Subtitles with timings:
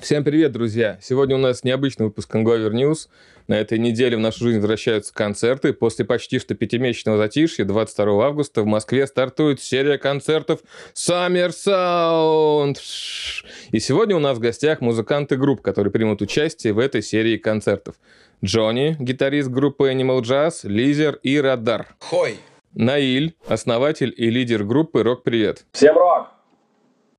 [0.00, 0.98] Всем привет, друзья!
[1.02, 3.08] Сегодня у нас необычный выпуск Angover News.
[3.48, 5.74] На этой неделе в нашу жизнь возвращаются концерты.
[5.74, 10.60] После почти что пятимесячного затишья 22 августа в Москве стартует серия концертов
[10.94, 12.78] Summer Sound.
[13.72, 17.96] И сегодня у нас в гостях музыканты групп, которые примут участие в этой серии концертов.
[18.42, 21.88] Джонни, гитарист группы Animal Jazz, Лизер и Радар.
[21.98, 22.36] Хой!
[22.72, 25.66] Наиль, основатель и лидер группы «Рок Привет».
[25.72, 26.29] Всем рок!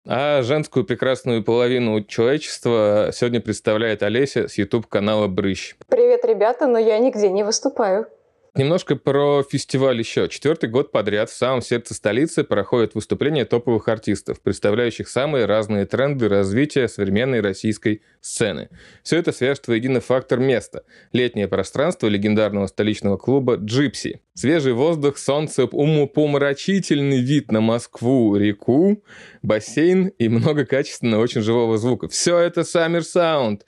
[0.08, 5.76] А женскую прекрасную половину человечества сегодня представляет Олеся с YouTube-канала «Брыщ».
[5.88, 8.08] Привет, ребята, но я нигде не выступаю.
[8.54, 10.28] Немножко про фестиваль еще.
[10.28, 16.28] Четвертый год подряд в самом сердце столицы проходят выступления топовых артистов, представляющих самые разные тренды
[16.28, 18.68] развития современной российской сцены.
[19.04, 20.84] Все это свяжет воедино фактор места.
[21.14, 24.20] Летнее пространство легендарного столичного клуба «Джипси».
[24.34, 29.02] Свежий воздух, солнце, умопомрачительный вид на Москву, реку,
[29.42, 32.10] бассейн и много качественного, очень живого звука.
[32.10, 33.62] Все это Summer Sound.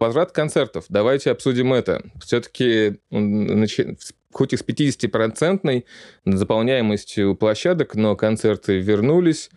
[0.00, 0.86] Возврат концертов.
[0.88, 2.02] Давайте обсудим это.
[2.24, 2.98] Все-таки
[4.32, 5.84] хоть и с 50-процентной
[6.24, 9.50] заполняемостью площадок, но концерты вернулись.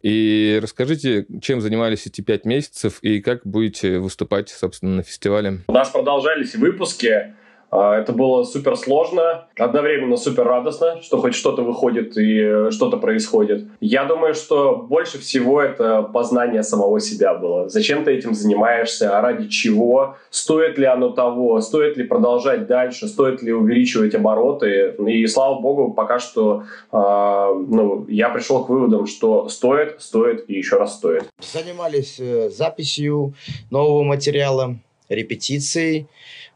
[0.00, 5.62] И расскажите, чем занимались эти пять месяцев и как будете выступать, собственно, на фестивале?
[5.66, 7.34] У нас продолжались выпуски.
[7.70, 12.96] А, это было супер сложно, одновременно супер радостно, что хоть что-то выходит и э, что-то
[12.96, 13.66] происходит.
[13.80, 17.68] Я думаю, что больше всего это познание самого себя было.
[17.68, 23.42] Зачем ты этим занимаешься, ради чего, стоит ли оно того, стоит ли продолжать дальше, стоит
[23.42, 24.94] ли увеличивать обороты.
[25.06, 30.54] И слава богу, пока что э, ну, я пришел к выводам, что стоит, стоит и
[30.54, 31.24] еще раз стоит.
[31.40, 33.34] Занимались э, записью
[33.70, 34.76] нового материала,
[35.08, 36.06] репетицией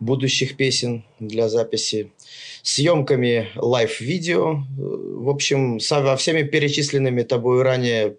[0.03, 2.11] будущих песен для записи,
[2.63, 8.17] съемками лайв-видео, в общем, со всеми перечисленными тобой ранее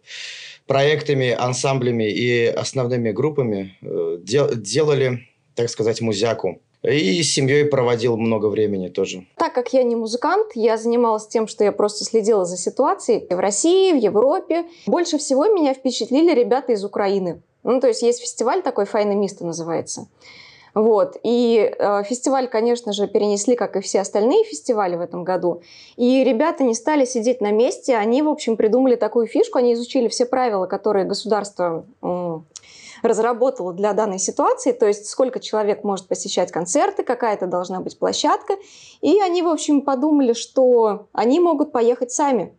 [0.67, 6.59] проектами, ансамблями и основными группами э, делали, так сказать, музяку.
[6.83, 9.25] И с семьей проводил много времени тоже.
[9.37, 13.39] Так как я не музыкант, я занималась тем, что я просто следила за ситуацией в
[13.39, 14.65] России, в Европе.
[14.85, 17.41] Больше всего меня впечатлили ребята из Украины.
[17.63, 20.07] Ну, то есть есть фестиваль такой «Файна Миста» называется.
[20.73, 21.17] Вот.
[21.23, 25.61] И э, фестиваль, конечно же, перенесли, как и все остальные фестивали в этом году.
[25.97, 30.07] И ребята не стали сидеть на месте, они, в общем, придумали такую фишку, они изучили
[30.07, 32.39] все правила, которые государство э,
[33.03, 37.99] разработало для данной ситуации, то есть сколько человек может посещать концерты, какая это должна быть
[37.99, 38.55] площадка.
[39.01, 42.57] И они, в общем, подумали, что они могут поехать сами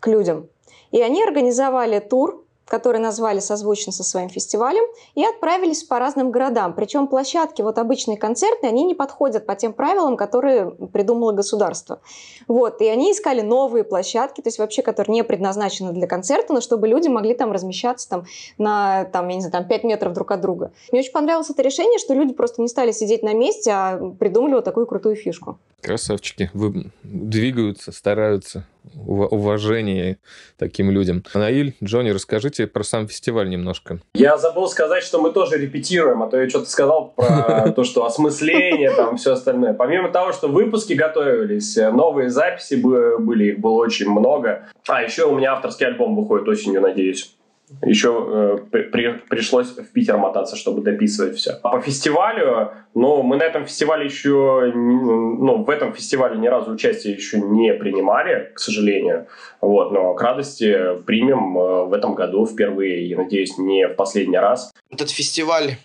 [0.00, 0.48] к людям.
[0.90, 6.74] И они организовали тур который назвали созвучно со своим фестивалем, и отправились по разным городам.
[6.74, 12.00] Причем площадки, вот обычные концертные, они не подходят по тем правилам, которые придумало государство.
[12.48, 16.60] Вот, и они искали новые площадки, то есть вообще, которые не предназначены для концерта, но
[16.60, 18.24] чтобы люди могли там размещаться там,
[18.58, 20.72] на, там, я не знаю, там, 5 метров друг от друга.
[20.90, 24.54] Мне очень понравилось это решение, что люди просто не стали сидеть на месте, а придумали
[24.54, 25.58] вот такую крутую фишку.
[25.80, 28.66] Красавчики, вы двигаются, стараются
[29.06, 30.18] уважение
[30.58, 31.22] таким людям.
[31.34, 34.00] Наиль, Джонни, расскажите про сам фестиваль немножко.
[34.14, 38.04] Я забыл сказать, что мы тоже репетируем, а то я что-то сказал про то, что
[38.04, 39.74] осмысление, там все остальное.
[39.74, 44.68] Помимо того, что выпуски готовились, новые записи были, их было очень много.
[44.88, 47.34] А еще у меня авторский альбом выходит осенью, надеюсь.
[47.82, 51.52] Еще э, при, пришлось в Питер мотаться, чтобы дописывать все.
[51.62, 56.72] А по фестивалю, ну, мы на этом фестивале еще, ну, в этом фестивале ни разу
[56.72, 59.26] участие еще не принимали, к сожалению.
[59.60, 64.38] Вот, но к радости примем э, в этом году впервые, и, надеюсь, не в последний
[64.38, 64.70] раз.
[64.90, 65.76] Этот фестиваль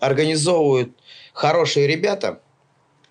[0.00, 0.90] организовывают
[1.32, 2.40] хорошие ребята–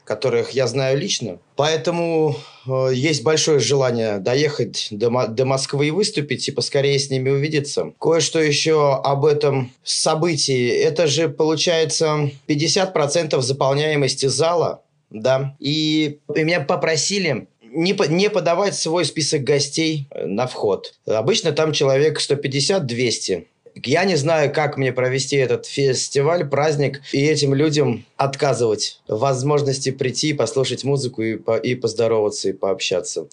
[0.05, 1.39] которых я знаю лично.
[1.55, 7.29] Поэтому э, есть большое желание доехать до, до Москвы и выступить, и поскорее с ними
[7.29, 7.91] увидеться.
[7.99, 10.69] Кое-что еще об этом событии.
[10.69, 15.55] Это же, получается, 50% заполняемости зала, да.
[15.59, 20.93] И, и меня попросили не, не подавать свой список гостей на вход.
[21.05, 23.45] Обычно там человек 150-200.
[23.83, 30.33] Я не знаю, как мне провести этот фестиваль, праздник, и этим людям отказывать возможности прийти,
[30.33, 33.27] послушать музыку и, по, и поздороваться, и пообщаться.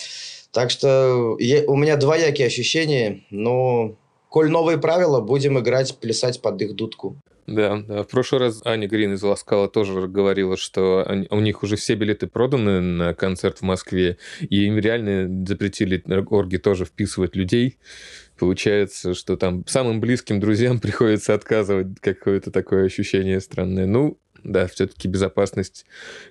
[0.51, 3.95] Так что я, у меня двоякие ощущения, но
[4.29, 7.17] коль новые правила, будем играть, плясать под их дудку.
[7.47, 8.03] Да, да.
[8.05, 11.95] В прошлый раз Аня Грин из Ласкала тоже говорила, что они, у них уже все
[11.95, 17.79] билеты проданы на концерт в Москве, и им реально запретили орги тоже вписывать людей.
[18.39, 23.87] Получается, что там самым близким друзьям приходится отказывать, какое-то такое ощущение странное.
[23.87, 25.87] Ну, Да, все-таки безопасность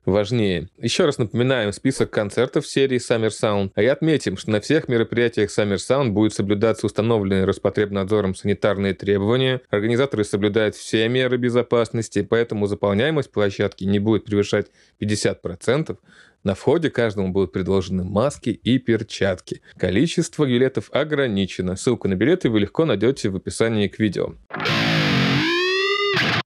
[0.05, 0.69] важнее.
[0.77, 3.71] Еще раз напоминаем список концертов серии Summer Sound.
[3.75, 9.61] А и отметим, что на всех мероприятиях Summer Sound будет соблюдаться установленные Роспотребнадзором санитарные требования.
[9.69, 14.67] Организаторы соблюдают все меры безопасности, поэтому заполняемость площадки не будет превышать
[15.01, 15.97] 50%.
[16.43, 19.61] На входе каждому будут предложены маски и перчатки.
[19.77, 21.75] Количество билетов ограничено.
[21.75, 24.33] Ссылку на билеты вы легко найдете в описании к видео.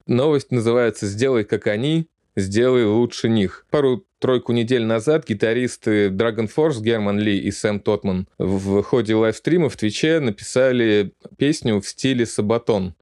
[0.06, 3.66] Новость называется «Сделай как они, сделай лучше них».
[3.70, 9.76] Пару-тройку недель назад гитаристы Dragon Force Герман Ли и Сэм Тотман в ходе лайвстрима в
[9.76, 12.94] Твиче написали песню в стиле Сабатон.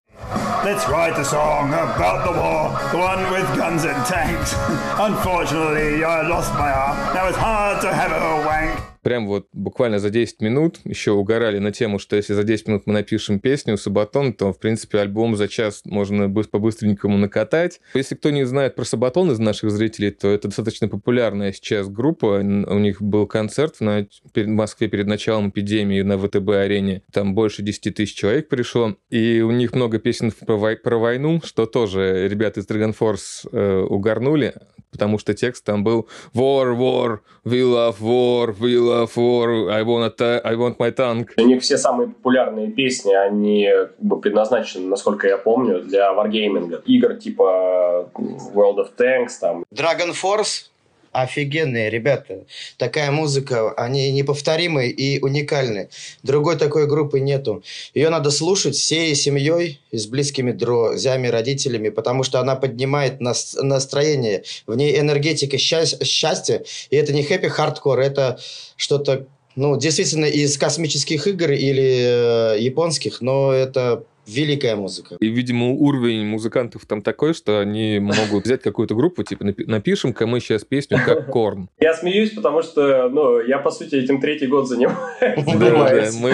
[0.65, 4.55] Let's write a song about the war, the one with guns and tanks.
[4.99, 6.97] Unfortunately, I lost my arm.
[7.15, 11.59] Now it's hard to have a wank прям вот буквально за 10 минут еще угорали
[11.59, 15.37] на тему, что если за 10 минут мы напишем песню Сабатон, то, в принципе, альбом
[15.37, 17.81] за час можно по-быстренькому накатать.
[17.95, 22.39] Если кто не знает про Сабатон из наших зрителей, то это достаточно популярная сейчас группа.
[22.39, 27.03] У них был концерт в Москве перед началом эпидемии на ВТБ-арене.
[27.13, 28.97] Там больше 10 тысяч человек пришло.
[29.11, 33.47] И у них много песен про, вой- про войну, что тоже ребята из Dragon Force
[33.53, 34.55] э, угорнули
[34.95, 40.21] потому что текст там был «War, war, we love war, we love war, I want,
[40.21, 41.31] a I want my tank».
[41.37, 46.83] У них все самые популярные песни, они как бы предназначены, насколько я помню, для варгейминга.
[46.87, 48.09] Игр типа
[48.55, 49.65] World of Tanks, там.
[49.75, 50.71] Dragon Force
[51.15, 52.45] офигенные ребята.
[52.77, 55.89] Такая музыка, они неповторимые и уникальны.
[56.23, 57.63] Другой такой группы нету.
[57.95, 63.57] Ее надо слушать всей семьей и с близкими друзьями, родителями, потому что она поднимает нас,
[63.61, 64.43] настроение.
[64.67, 66.65] В ней энергетика счастья, счастья.
[66.91, 68.39] И это не happy hardcore, это
[68.77, 69.27] что-то
[69.57, 75.17] ну, действительно из космических игр или э, японских, но это великая музыка.
[75.21, 80.41] И, видимо, уровень музыкантов там такой, что они могут взять какую-то группу, типа, напишем-ка мы
[80.41, 81.69] сейчас песню как Korn.
[81.81, 84.99] Я смеюсь, потому что, ну, я, по сути, этим третий год занимаюсь.
[85.21, 86.31] Да, мы,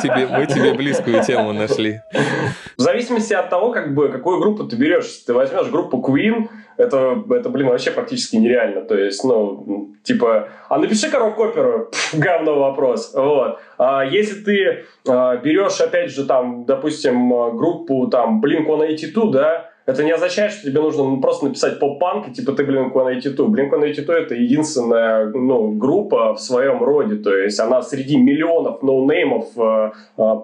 [0.00, 2.00] тебе, близкую тему нашли.
[2.76, 5.08] В зависимости от того, как бы, какую группу ты берешь.
[5.26, 8.82] Ты возьмешь группу Queen, это, это, блин, вообще практически нереально.
[8.82, 13.12] То есть, ну, типа, а напиши коробку оперу, говно вопрос.
[13.14, 13.58] Вот.
[13.76, 20.10] А если ты а, берешь, опять же, там, допустим, группу, там, Blink-182, да, это не
[20.10, 23.36] означает, что тебе нужно ну, просто написать поп-панк, и типа ты Blink-182.
[23.36, 29.90] Blink-182 это единственная ну, группа в своем роде, то есть она среди миллионов ноунеймов э,
[29.90, 29.90] э,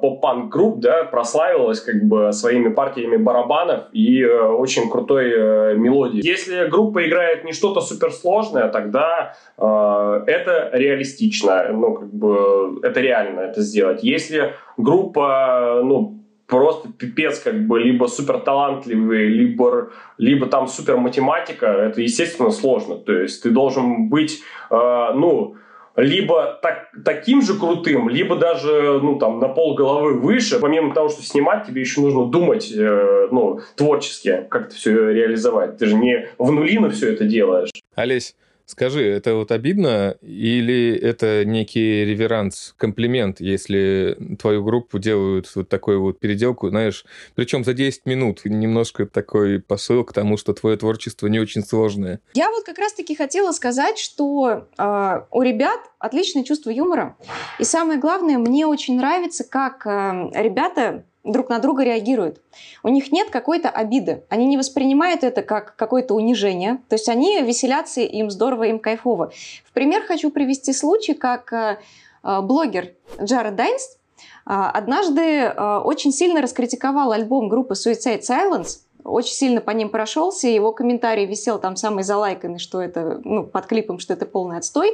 [0.00, 6.26] поп-панк групп, да, прославилась как бы своими партиями барабанов и э, очень крутой э, мелодией.
[6.26, 13.40] Если группа играет не что-то суперсложное, тогда э, это реалистично, ну, как бы это реально
[13.40, 14.02] это сделать.
[14.02, 21.66] Если группа, ну, просто пипец как бы либо супер талантливый, либо, либо там супер математика,
[21.66, 22.96] это, естественно, сложно.
[22.96, 24.74] То есть ты должен быть, э,
[25.14, 25.56] ну,
[25.96, 30.58] либо так, таким же крутым, либо даже ну, там, на пол головы выше.
[30.58, 35.78] Помимо того, что снимать, тебе еще нужно думать э, ну, творчески, как это все реализовать.
[35.78, 37.70] Ты же не в нулину все это делаешь.
[37.94, 38.34] Олесь,
[38.66, 46.00] Скажи, это вот обидно или это некий реверанс, комплимент, если твою группу делают вот такую
[46.00, 51.26] вот переделку, знаешь, причем за 10 минут, немножко такой посыл к тому, что твое творчество
[51.26, 52.20] не очень сложное.
[52.32, 57.16] Я вот как раз-таки хотела сказать, что э, у ребят отличное чувство юмора,
[57.58, 62.40] и самое главное, мне очень нравится, как э, ребята друг на друга реагируют.
[62.82, 64.24] У них нет какой-то обиды.
[64.28, 66.78] Они не воспринимают это как какое-то унижение.
[66.88, 69.32] То есть они веселятся, им здорово, им кайфово.
[69.64, 71.78] В пример хочу привести случай, как э,
[72.22, 79.60] э, блогер Джаред Дайнс э, однажды очень сильно раскритиковал альбом группы Suicide Silence, очень сильно
[79.60, 84.14] по ним прошелся, его комментарий висел там самый залайканный, что это, ну, под клипом, что
[84.14, 84.92] это полный отстой.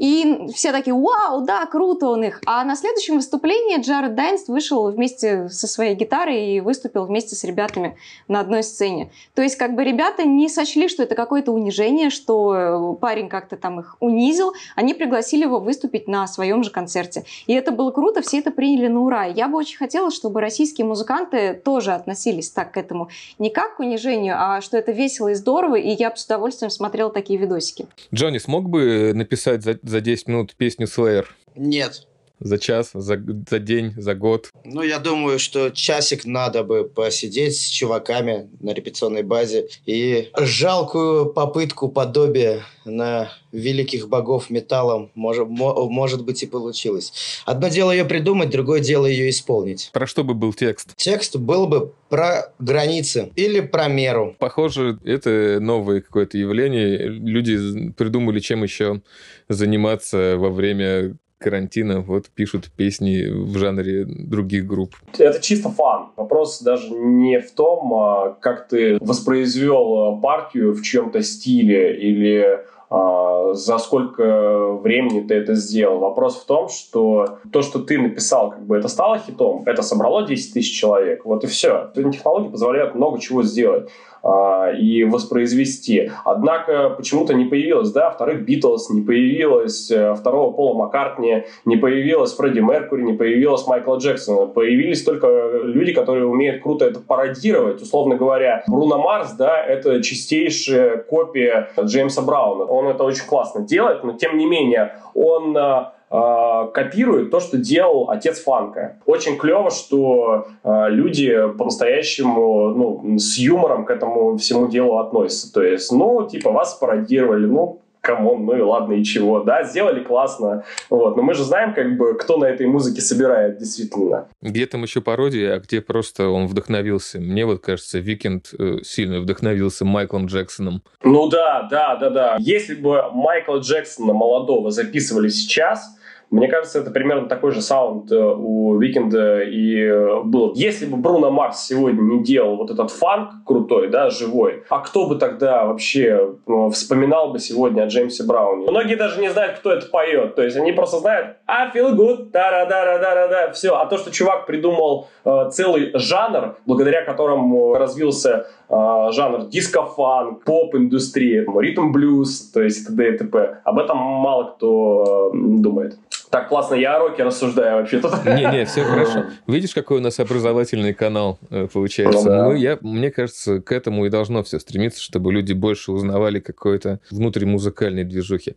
[0.00, 2.40] И все такие, вау, да, круто он их.
[2.46, 7.44] А на следующем выступлении Джаред Дайнст вышел вместе со своей гитарой и выступил вместе с
[7.44, 9.10] ребятами на одной сцене.
[9.34, 13.80] То есть как бы ребята не сочли, что это какое-то унижение, что парень как-то там
[13.80, 14.54] их унизил.
[14.74, 17.24] Они пригласили его выступить на своем же концерте.
[17.46, 19.26] И это было круто, все это приняли на ура.
[19.26, 23.10] Я бы очень хотела, чтобы российские музыканты тоже относились так к этому.
[23.38, 26.70] Не как к унижению, а что это весело и здорово, и я бы с удовольствием
[26.70, 27.86] смотрела такие видосики.
[28.14, 31.26] Джонни смог бы написать за за 10 минут песню Slayer?
[31.56, 32.06] Нет.
[32.40, 34.49] За час, за, за день, за год?
[34.64, 41.26] Ну, я думаю, что часик надо бы посидеть с чуваками на репетиционной базе и жалкую
[41.26, 47.12] попытку подобия на великих богов металлом, может, может быть, и получилось.
[47.44, 49.90] Одно дело ее придумать, другое дело ее исполнить.
[49.92, 50.94] Про что бы был текст?
[50.96, 54.36] Текст был бы про границы или про меру.
[54.38, 57.08] Похоже, это новое какое-то явление.
[57.08, 59.02] Люди придумали, чем еще
[59.48, 64.94] заниматься во время карантина вот пишут песни в жанре других групп.
[65.18, 66.08] Это чисто фан.
[66.16, 72.60] Вопрос даже не в том, а, как ты воспроизвел а, партию в чем-то стиле или
[72.90, 75.98] а, за сколько времени ты это сделал.
[75.98, 80.26] Вопрос в том, что то, что ты написал, как бы это стало хитом, это собрало
[80.26, 81.90] 10 тысяч человек, вот и все.
[81.94, 83.88] Технологии позволяют много чего сделать.
[84.22, 86.10] А, и воспроизвести.
[86.26, 92.34] Однако почему-то не появилось, да, вторых Битлз, не появилось э, второго Пола Маккартни, не появилось
[92.34, 94.46] Фредди Меркури, не появилось Майкла Джексона.
[94.46, 95.26] Появились только
[95.62, 97.80] люди, которые умеют круто это пародировать.
[97.80, 102.64] Условно говоря, Бруно Марс, да, это чистейшая копия Джеймса Брауна.
[102.64, 108.10] Он это очень классно делает, но тем не менее он э, копирует то, что делал
[108.10, 108.98] отец фанка.
[109.06, 115.52] Очень клево, что э, люди по-настоящему ну, с юмором к этому всему делу относятся.
[115.52, 119.62] То есть, ну, типа, вас пародировали, ну, come on, ну и ладно, и чего, да,
[119.64, 124.28] сделали классно, вот, но мы же знаем, как бы, кто на этой музыке собирает, действительно.
[124.40, 127.20] Где там еще пародия, а где просто он вдохновился.
[127.20, 130.82] Мне вот кажется, Weeknd э, сильно вдохновился Майклом Джексоном.
[131.02, 132.36] Ну да, да, да, да.
[132.40, 135.96] Если бы Майкла Джексона молодого записывали сейчас,
[136.30, 140.52] мне кажется, это примерно такой же саунд э, у Weeknd'а и э, был.
[140.54, 145.08] Если бы Бруно Марс сегодня не делал вот этот фанк крутой, да, живой, а кто
[145.08, 148.70] бы тогда вообще э, вспоминал бы сегодня о Джеймсе Брауне?
[148.70, 150.36] Многие даже не знают, кто это поет.
[150.36, 153.74] То есть они просто знают I feel good, да да да да да все.
[153.74, 161.44] А то, что чувак придумал э, целый жанр, благодаря которому развился э, жанр диско-фанк, поп-индустрия,
[161.44, 163.14] ритм-блюз, то есть т.д.
[163.14, 163.58] и т.п.
[163.64, 165.98] Об этом мало кто э, думает.
[166.30, 168.24] Так классно, я о роке рассуждаю вообще тут.
[168.24, 169.24] Не-не, все хорошо.
[169.48, 172.24] Видишь, какой у нас образовательный канал э, получается?
[172.24, 172.48] Ну, да.
[172.48, 177.00] Мы, я, мне кажется, к этому и должно все стремиться, чтобы люди больше узнавали какой-то
[177.10, 178.54] внутримузыкальной движухи.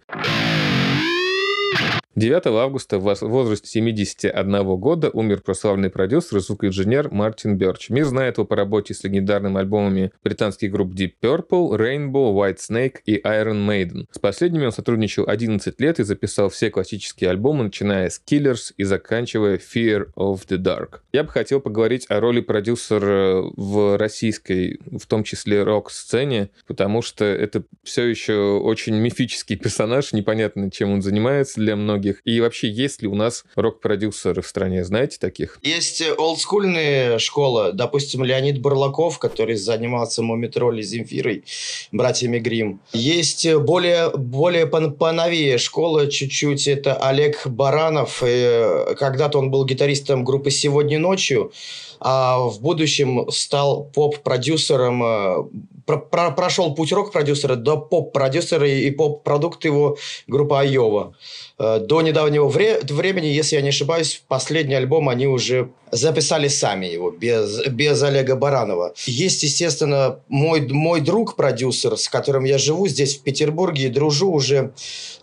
[2.15, 7.89] 9 августа в возрасте 71 года умер прославленный продюсер и звукоинженер Мартин Бёрч.
[7.89, 12.97] Мир знает его по работе с легендарными альбомами британских групп Deep Purple, Rainbow, White Snake
[13.07, 14.05] и Iron Maiden.
[14.11, 18.83] С последними он сотрудничал 11 лет и записал все классические альбомы, начиная с Killers и
[18.83, 20.99] заканчивая Fear of the Dark.
[21.13, 27.25] Я бы хотел поговорить о роли продюсера в российской, в том числе рок-сцене, потому что
[27.25, 32.21] это все еще очень мифический персонаж, непонятно, чем он занимается для многих многих?
[32.25, 34.83] И вообще, есть ли у нас рок-продюсеры в стране?
[34.83, 35.59] Знаете таких?
[35.61, 37.71] Есть э, олдскульные школы.
[37.73, 41.43] Допустим, Леонид Бурлаков, который занимался Мумитроли Земфирой,
[41.91, 42.79] братьями Грим.
[42.93, 46.67] Есть э, более, более поновее школа чуть-чуть.
[46.67, 48.21] Это Олег Баранов.
[48.23, 51.51] Э, когда-то он был гитаристом группы «Сегодня ночью»,
[51.99, 55.49] а в будущем стал поп-продюсером
[55.85, 61.15] про, про, прошел путь рок-продюсера до поп-продюсера и поп-продукт его группа Айова.
[61.59, 66.87] Э, до недавнего вре- времени, если я не ошибаюсь, последний альбом они уже записали сами
[66.87, 68.93] его, без, без Олега Баранова.
[69.05, 74.73] Есть, естественно, мой, мой друг-продюсер, с которым я живу здесь, в Петербурге, и дружу уже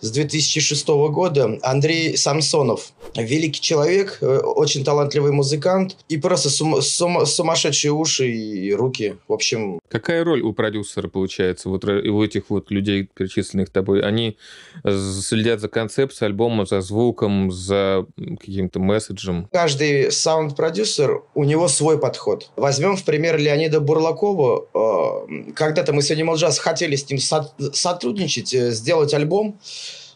[0.00, 2.92] с 2006 года, Андрей Самсонов.
[3.16, 9.16] Великий человек, э, очень талантливый музыкант и просто сум, сум, сумасшедшие уши и руки.
[9.26, 9.80] В общем...
[9.88, 14.02] Какая роль у продюсера получается, вот у этих вот людей, перечисленных тобой?
[14.02, 14.36] Они
[14.84, 18.06] следят за концепцией альбома, за звуком, за
[18.38, 19.48] каким-то месседжем?
[19.52, 22.50] Каждый саунд продюсер, у него свой подход.
[22.56, 24.66] Возьмем в пример Леонида Бурлакова.
[24.74, 27.18] Э, когда-то мы с Animal Jazz хотели с ним
[27.72, 29.58] сотрудничать, э, сделать альбом.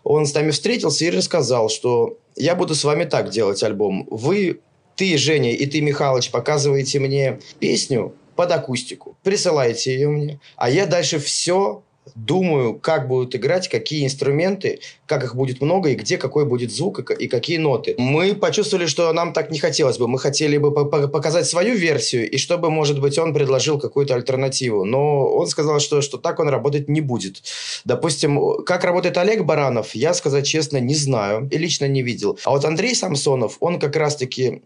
[0.02, 4.06] Он с нами встретился и рассказал, что я буду с вами так делать альбом.
[4.11, 4.61] Вы,
[4.96, 9.16] ты, Женя, и ты, Михалыч, показываете мне песню под акустику.
[9.23, 10.40] Присылайте ее мне.
[10.56, 11.82] А я дальше все
[12.14, 17.11] думаю, как будут играть, какие инструменты, как их будет много и где какой будет звук
[17.11, 17.94] и, какие ноты.
[17.99, 20.06] Мы почувствовали, что нам так не хотелось бы.
[20.06, 20.73] Мы хотели бы
[21.08, 24.84] показать свою версию, и чтобы, может быть, он предложил какую-то альтернативу.
[24.84, 27.42] Но он сказал, что, что так он работать не будет.
[27.84, 32.38] Допустим, как работает Олег Баранов, я, сказать честно, не знаю и лично не видел.
[32.44, 34.62] А вот Андрей Самсонов, он как раз-таки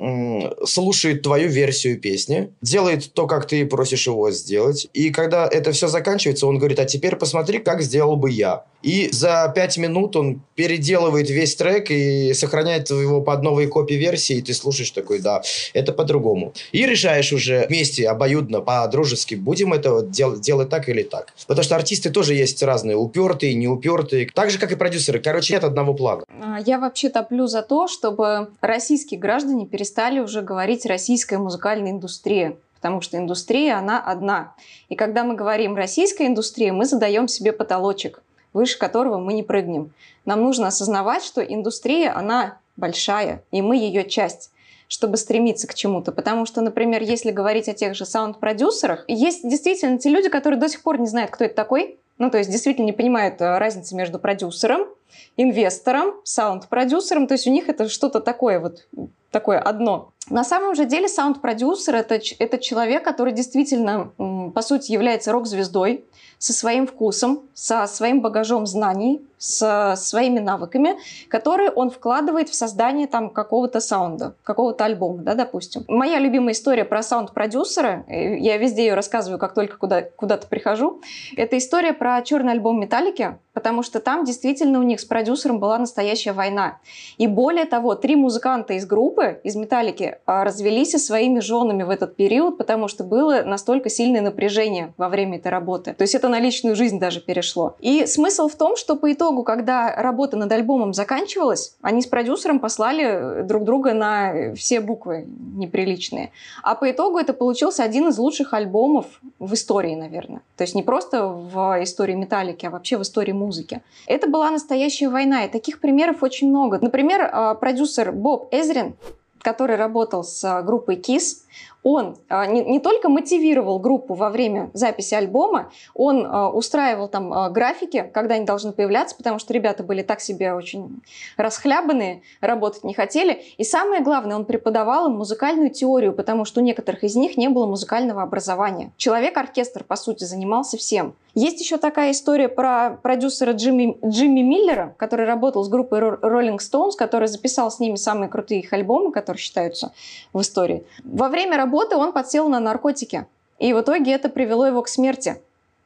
[0.64, 5.88] слушает твою версию песни, делает то, как ты просишь его сделать, и когда это все
[5.88, 8.64] заканчивается, он говорит, а теперь посмотри, посмотри, как сделал бы я.
[8.82, 14.42] И за пять минут он переделывает весь трек и сохраняет его под новые копи-версии, и
[14.42, 15.42] ты слушаешь такой, да,
[15.74, 16.54] это по-другому.
[16.72, 21.34] И решаешь уже вместе, обоюдно, по-дружески, будем это дел- делать так или так.
[21.46, 25.20] Потому что артисты тоже есть разные, упертые, неупертые, так же, как и продюсеры.
[25.20, 26.22] Короче, нет одного плана.
[26.40, 32.56] А, я вообще топлю за то, чтобы российские граждане перестали уже говорить «российская музыкальная индустрия»
[32.80, 34.54] потому что индустрия, она одна.
[34.88, 39.92] И когда мы говорим «российская индустрия», мы задаем себе потолочек выше которого мы не прыгнем.
[40.24, 44.50] Нам нужно осознавать, что индустрия, она большая, и мы ее часть
[44.90, 46.12] чтобы стремиться к чему-то.
[46.12, 50.66] Потому что, например, если говорить о тех же саунд-продюсерах, есть действительно те люди, которые до
[50.66, 53.94] сих пор не знают, кто это такой, ну, то есть действительно не понимают э, разницы
[53.94, 54.88] между продюсером,
[55.36, 58.88] инвестором, саунд-продюсером, то есть у них это что-то такое вот,
[59.30, 60.12] такое одно.
[60.30, 64.10] На самом же деле саунд-продюсер это, это человек, который действительно,
[64.54, 66.04] по сути, является рок-звездой,
[66.38, 70.96] со своим вкусом, со своим багажом знаний, со своими навыками,
[71.28, 75.84] которые он вкладывает в создание там какого-то саунда, какого-то альбома, да, допустим.
[75.88, 81.00] Моя любимая история про саунд-продюсера, э, я везде ее рассказываю, как только куда, куда-то прихожу,
[81.36, 85.78] это история про черный альбом Металлики, потому что там действительно у них с продюсером была
[85.78, 86.78] настоящая война.
[87.16, 91.90] И более того, три музыканта из группы, из Металлики, а, развелись со своими женами в
[91.90, 95.92] этот период, потому что было настолько сильное напряжение во время этой работы.
[95.94, 97.74] То есть это на личную жизнь даже перешло.
[97.80, 102.60] И смысл в том, что по итогу, когда работа над альбомом заканчивалась, они с продюсером
[102.60, 106.32] послали друг друга на все буквы неприличные.
[106.62, 109.06] А по итогу это получился один из лучших альбомов
[109.38, 110.40] в истории, наверное.
[110.56, 113.82] То есть не просто в истории Металлики, а вообще в истории музыки.
[114.06, 116.78] Это была настоящая война, и таких примеров очень много.
[116.80, 118.94] Например, а, продюсер Боб Эзрин,
[119.42, 121.44] который работал с группой KISS,
[121.88, 127.32] он а, не, не только мотивировал группу во время записи альбома, он а, устраивал там
[127.32, 131.00] а, графики, когда они должны появляться, потому что ребята были так себе очень
[131.38, 133.42] расхлябанные, работать не хотели.
[133.56, 137.48] И самое главное, он преподавал им музыкальную теорию, потому что у некоторых из них не
[137.48, 138.92] было музыкального образования.
[138.98, 141.14] Человек-оркестр, по сути, занимался всем.
[141.34, 146.92] Есть еще такая история про продюсера Джимми, Джимми Миллера, который работал с группой Rolling Stones,
[146.98, 149.92] который записал с ними самые крутые их альбомы, которые считаются
[150.32, 150.84] в истории.
[151.04, 153.26] Во время работы он подсел на наркотики.
[153.58, 155.36] И в итоге это привело его к смерти.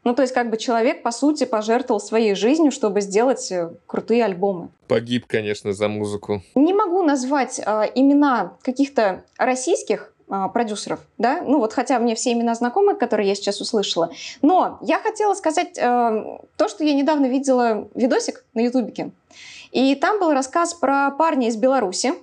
[0.04, 4.24] Ну, то есть, как бы человек, по сути, пожертвовал своей жизнью, чтобы сделать э, крутые
[4.24, 4.68] альбомы.
[4.88, 6.42] Погиб, конечно, за музыку.
[6.56, 12.32] Не могу назвать э, имена каких-то российских а, продюсеров, да, ну вот хотя мне все
[12.32, 14.10] имена знакомы, которые я сейчас услышала.
[14.40, 19.10] Но я хотела сказать э, то, что я недавно видела видосик на ютубике,
[19.72, 22.14] и там был рассказ про парня из Беларуси.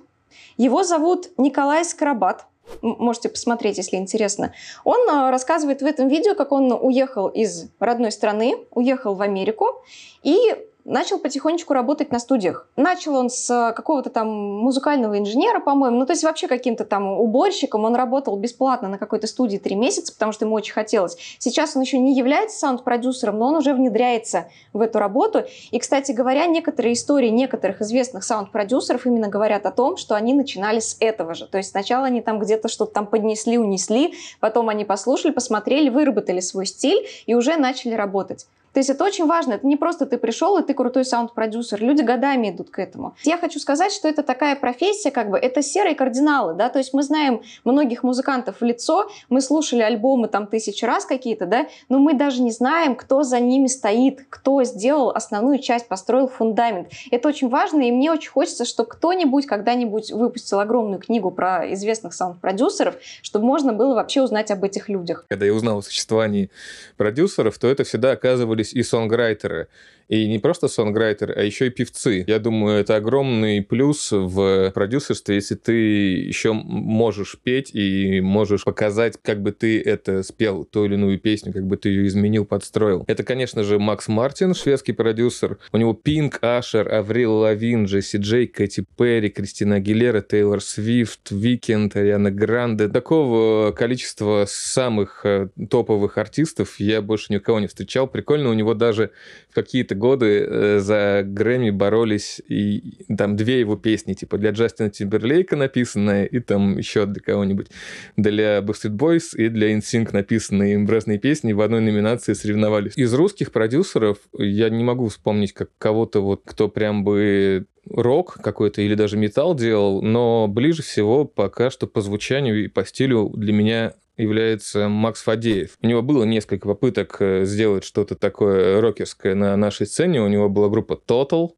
[0.56, 2.46] Его зовут Николай Скоробат.
[2.82, 4.54] Можете посмотреть, если интересно.
[4.84, 9.84] Он э, рассказывает в этом видео, как он уехал из родной страны, уехал в Америку
[10.22, 10.38] и
[10.84, 12.68] начал потихонечку работать на студиях.
[12.76, 17.08] Начал он с э, какого-то там музыкального инженера, по-моему, ну то есть вообще каким-то там
[17.08, 17.84] уборщиком.
[17.84, 21.16] Он работал бесплатно на какой-то студии три месяца, потому что ему очень хотелось.
[21.38, 25.44] Сейчас он еще не является саунд-продюсером, но он уже внедряется в эту работу.
[25.70, 30.80] И, кстати говоря, некоторые истории некоторых известных саунд-продюсеров именно говорят о том, что они начинали
[30.80, 31.46] с этого же.
[31.46, 36.40] То есть сначала они там где-то что-то там поднесли, унесли, потом они послушали, посмотрели, выработали
[36.40, 38.46] свой стиль и уже начали работать.
[38.72, 39.54] То есть это очень важно.
[39.54, 41.82] Это не просто ты пришел и ты крутой саунд-продюсер.
[41.82, 43.14] Люди годами идут к этому.
[43.24, 46.94] Я хочу сказать, что это такая профессия, как бы, это серые кардиналы, да, то есть
[46.94, 51.98] мы знаем многих музыкантов в лицо, мы слушали альбомы там тысячи раз какие-то, да, но
[51.98, 56.88] мы даже не знаем, кто за ними стоит, кто сделал основную часть, построил фундамент.
[57.10, 62.14] Это очень важно, и мне очень хочется, чтобы кто-нибудь когда-нибудь выпустил огромную книгу про известных
[62.14, 65.24] саунд-продюсеров, чтобы можно было вообще узнать об этих людях.
[65.28, 66.50] Когда я узнал о существовании
[66.96, 69.68] продюсеров, то это всегда оказывали появились и сонграйтеры.
[70.10, 72.24] И не просто сонграйтеры, а еще и певцы.
[72.26, 79.14] Я думаю, это огромный плюс в продюсерстве, если ты еще можешь петь и можешь показать,
[79.22, 83.04] как бы ты это спел, ту или иную песню, как бы ты ее изменил, подстроил.
[83.06, 85.58] Это, конечно же, Макс Мартин, шведский продюсер.
[85.70, 91.94] У него Пинк, Ашер, Аврил Лавин, Джесси Джей, Кэти Перри, Кристина Агилера, Тейлор Свифт, Weeknd,
[91.94, 92.88] Ариана Гранде.
[92.88, 98.08] Такого количества самых э, топовых артистов я больше никого не встречал.
[98.08, 99.12] Прикольно, у него даже
[99.48, 104.90] в какие-то годы э, за Грэмми боролись и там две его песни, типа для Джастина
[104.90, 107.68] Тимберлейка написанная и там еще для кого-нибудь,
[108.16, 112.96] для Backstreet Boys и для NSYNC написанные им разные песни в одной номинации соревновались.
[112.96, 118.82] Из русских продюсеров я не могу вспомнить как кого-то вот, кто прям бы рок какой-то
[118.82, 123.52] или даже металл делал, но ближе всего пока что по звучанию и по стилю для
[123.52, 125.76] меня является Макс Фадеев.
[125.82, 130.20] У него было несколько попыток э, сделать что-то такое рокерское на нашей сцене.
[130.20, 131.50] У него была группа Total.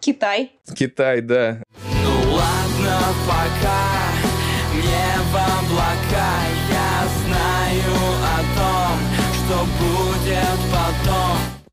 [0.00, 0.52] Китай.
[0.74, 1.62] Китай, да.
[2.02, 3.89] Ну ладно, пока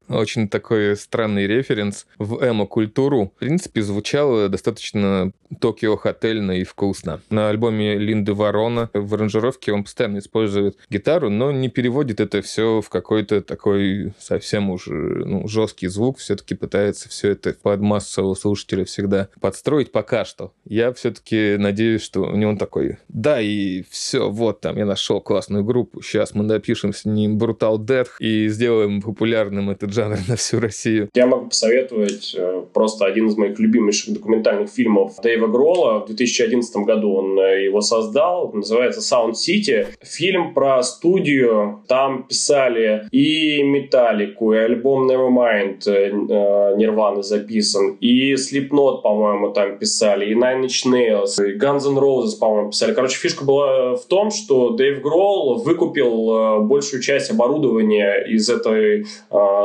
[0.10, 3.32] очень такой странный референс в эмо-культуру.
[3.36, 7.22] В принципе, звучало достаточно Токио хотельно и вкусно.
[7.30, 12.82] На альбоме Линды Ворона в аранжировке он постоянно использует гитару, но не переводит это все
[12.82, 16.18] в какой-то такой совсем уж ну, жесткий звук.
[16.18, 20.54] Все-таки пытается все это под массового слушателя всегда подстроить пока что.
[20.66, 25.64] Я все-таки надеюсь, что у него такой, да, и все, вот там я нашел классную
[25.64, 30.60] группу, сейчас мы напишем с ним Brutal Death и сделаем популярным этот жанр на всю
[30.60, 31.10] Россию.
[31.16, 36.02] Я могу посоветовать э, просто один из моих любимейших документальных фильмов Дэйва Гролла.
[36.02, 38.52] В 2011 году он э, его создал.
[38.54, 39.88] Называется Sound City.
[40.04, 41.84] Фильм про студию.
[41.88, 50.32] Там писали и Металлику, и альбом Nevermind э, Нирваны записан, и Slipknot, по-моему, там писали,
[50.32, 52.94] и Nine Inch Nails, и Guns N' Roses, по-моему, писали.
[52.94, 59.06] Короче, фишка была в том, что Дэйв Гролл выкупил большую часть оборудования из этой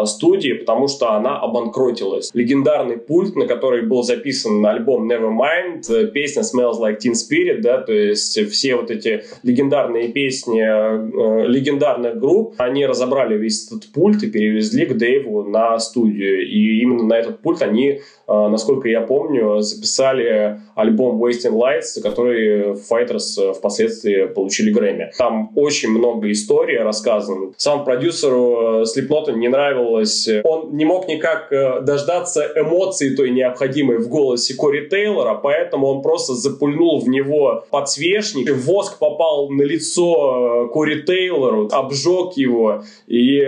[0.06, 2.30] студии студии, потому что она обанкротилась.
[2.32, 7.78] Легендарный пульт, на который был записан альбом Nevermind, э, песня Smells Like Teen Spirit, да,
[7.78, 14.22] то есть все вот эти легендарные песни э, легендарных групп, они разобрали весь этот пульт
[14.22, 16.48] и перевезли к Дэйву на студию.
[16.48, 22.74] И именно на этот пульт они, э, насколько я помню, записали альбом Wasting Lights, который
[22.74, 25.12] Fighters впоследствии получили Грэмми.
[25.18, 27.52] Там очень много историй рассказано.
[27.56, 33.98] Сам продюсеру Slipknot не нравилось э, он не мог никак э, дождаться эмоции той необходимой
[33.98, 40.66] в голосе Кори Тейлора, поэтому он просто запульнул в него подсвечник, воск попал на лицо
[40.66, 43.40] э, Кори Тейлору, обжег его, и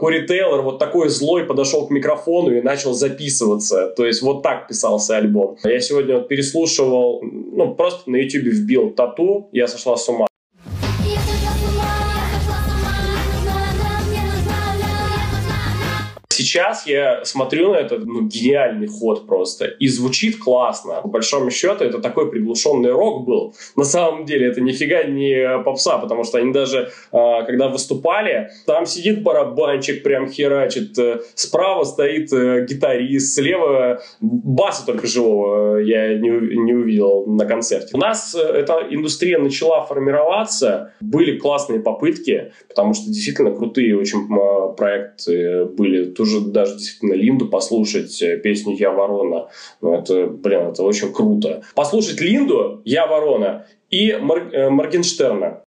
[0.00, 3.92] Кори Тейлор вот такой злой подошел к микрофону и начал записываться.
[3.96, 5.56] То есть вот так писался альбом.
[5.64, 10.26] Я сегодня вот переслушивал, ну просто на YouTube вбил тату, я сошла с ума.
[16.40, 19.66] Сейчас я смотрю на этот ну, гениальный ход просто.
[19.66, 21.00] И звучит классно.
[21.02, 23.54] По большому счету, это такой приглушенный рок был.
[23.76, 28.86] На самом деле, это нифига не попса, потому что они даже, а, когда выступали, там
[28.86, 30.98] сидит барабанчик, прям херачит.
[30.98, 37.90] Э, справа стоит э, гитарист, слева баса только живого я не, не увидел на концерте.
[37.92, 44.26] У нас э, эта индустрия начала формироваться, были классные попытки, потому что действительно крутые очень
[44.72, 46.06] проекты были.
[46.06, 49.48] Тоже даже действительно Линду послушать, э, песню «Я ворона».
[49.80, 51.62] Ну, это, блин, это очень круто.
[51.74, 54.48] Послушать Линду, «Я ворона» и Мор...
[54.52, 55.62] э, Моргенштерна.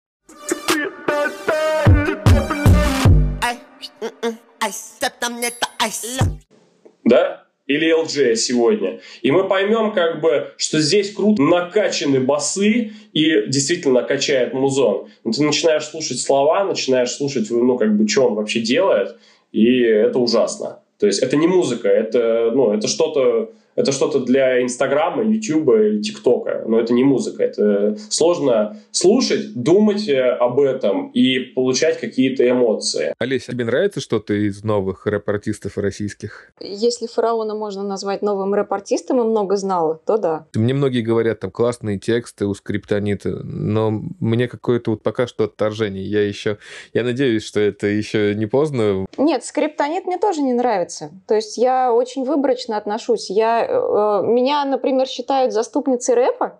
[7.03, 7.43] Да?
[7.65, 8.99] Или LG сегодня.
[9.21, 15.07] И мы поймем, как бы, что здесь круто накачаны басы и действительно качает музон.
[15.23, 19.15] Но ты начинаешь слушать слова, начинаешь слушать, ну, как бы, что он вообще делает,
[19.51, 20.79] и это ужасно.
[20.99, 26.01] То есть это не музыка, это, ну, это что-то это что-то для Инстаграма, Ютуба или
[26.01, 27.43] ТикТока, но это не музыка.
[27.43, 33.13] Это сложно слушать, думать э, об этом и получать какие-то эмоции.
[33.19, 36.51] Олеся, тебе нравится что-то из новых рэп-артистов российских?
[36.59, 40.45] Если фараона можно назвать новым рэп-артистом и много знала, то да.
[40.53, 46.03] Мне многие говорят, там классные тексты у скриптонита, но мне какое-то вот пока что отторжение.
[46.03, 46.57] Я еще,
[46.93, 49.05] я надеюсь, что это еще не поздно.
[49.17, 51.11] Нет, скриптонит мне тоже не нравится.
[51.27, 53.29] То есть я очень выборочно отношусь.
[53.29, 56.59] Я меня, например, считают заступницей рэпа.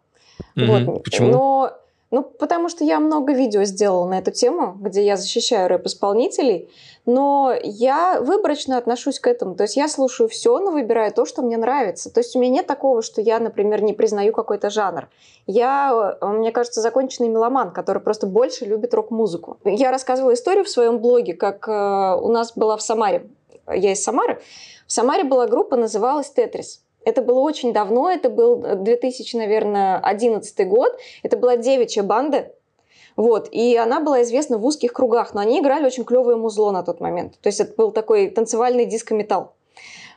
[0.56, 0.86] Mm-hmm.
[0.86, 1.04] Вот.
[1.04, 1.32] Почему?
[1.32, 1.74] Но
[2.14, 6.70] ну, потому что я много видео сделала на эту тему, где я защищаю рэп-исполнителей,
[7.08, 9.56] но я выборочно отношусь к этому.
[9.56, 12.14] То есть я слушаю все, но выбираю то, что мне нравится.
[12.14, 15.10] То есть у меня нет такого, что я, например, не признаю какой-то жанр.
[15.48, 19.58] Я, э, мне кажется, законченный меломан, который просто больше любит рок-музыку.
[19.66, 23.28] Я рассказывала историю в своем блоге, как э, у нас была в Самаре,
[23.68, 24.40] я из Самары,
[24.86, 26.83] в Самаре была группа, называлась «Тетрис».
[27.06, 30.98] Это было очень давно, это был 2000, наверное, 11 год.
[31.24, 32.52] Это была девичья банда,
[33.16, 36.84] вот, и она была известна в узких кругах, но они играли очень клевое музло на
[36.84, 37.38] тот момент.
[37.42, 39.54] То есть это был такой танцевальный диско-металл.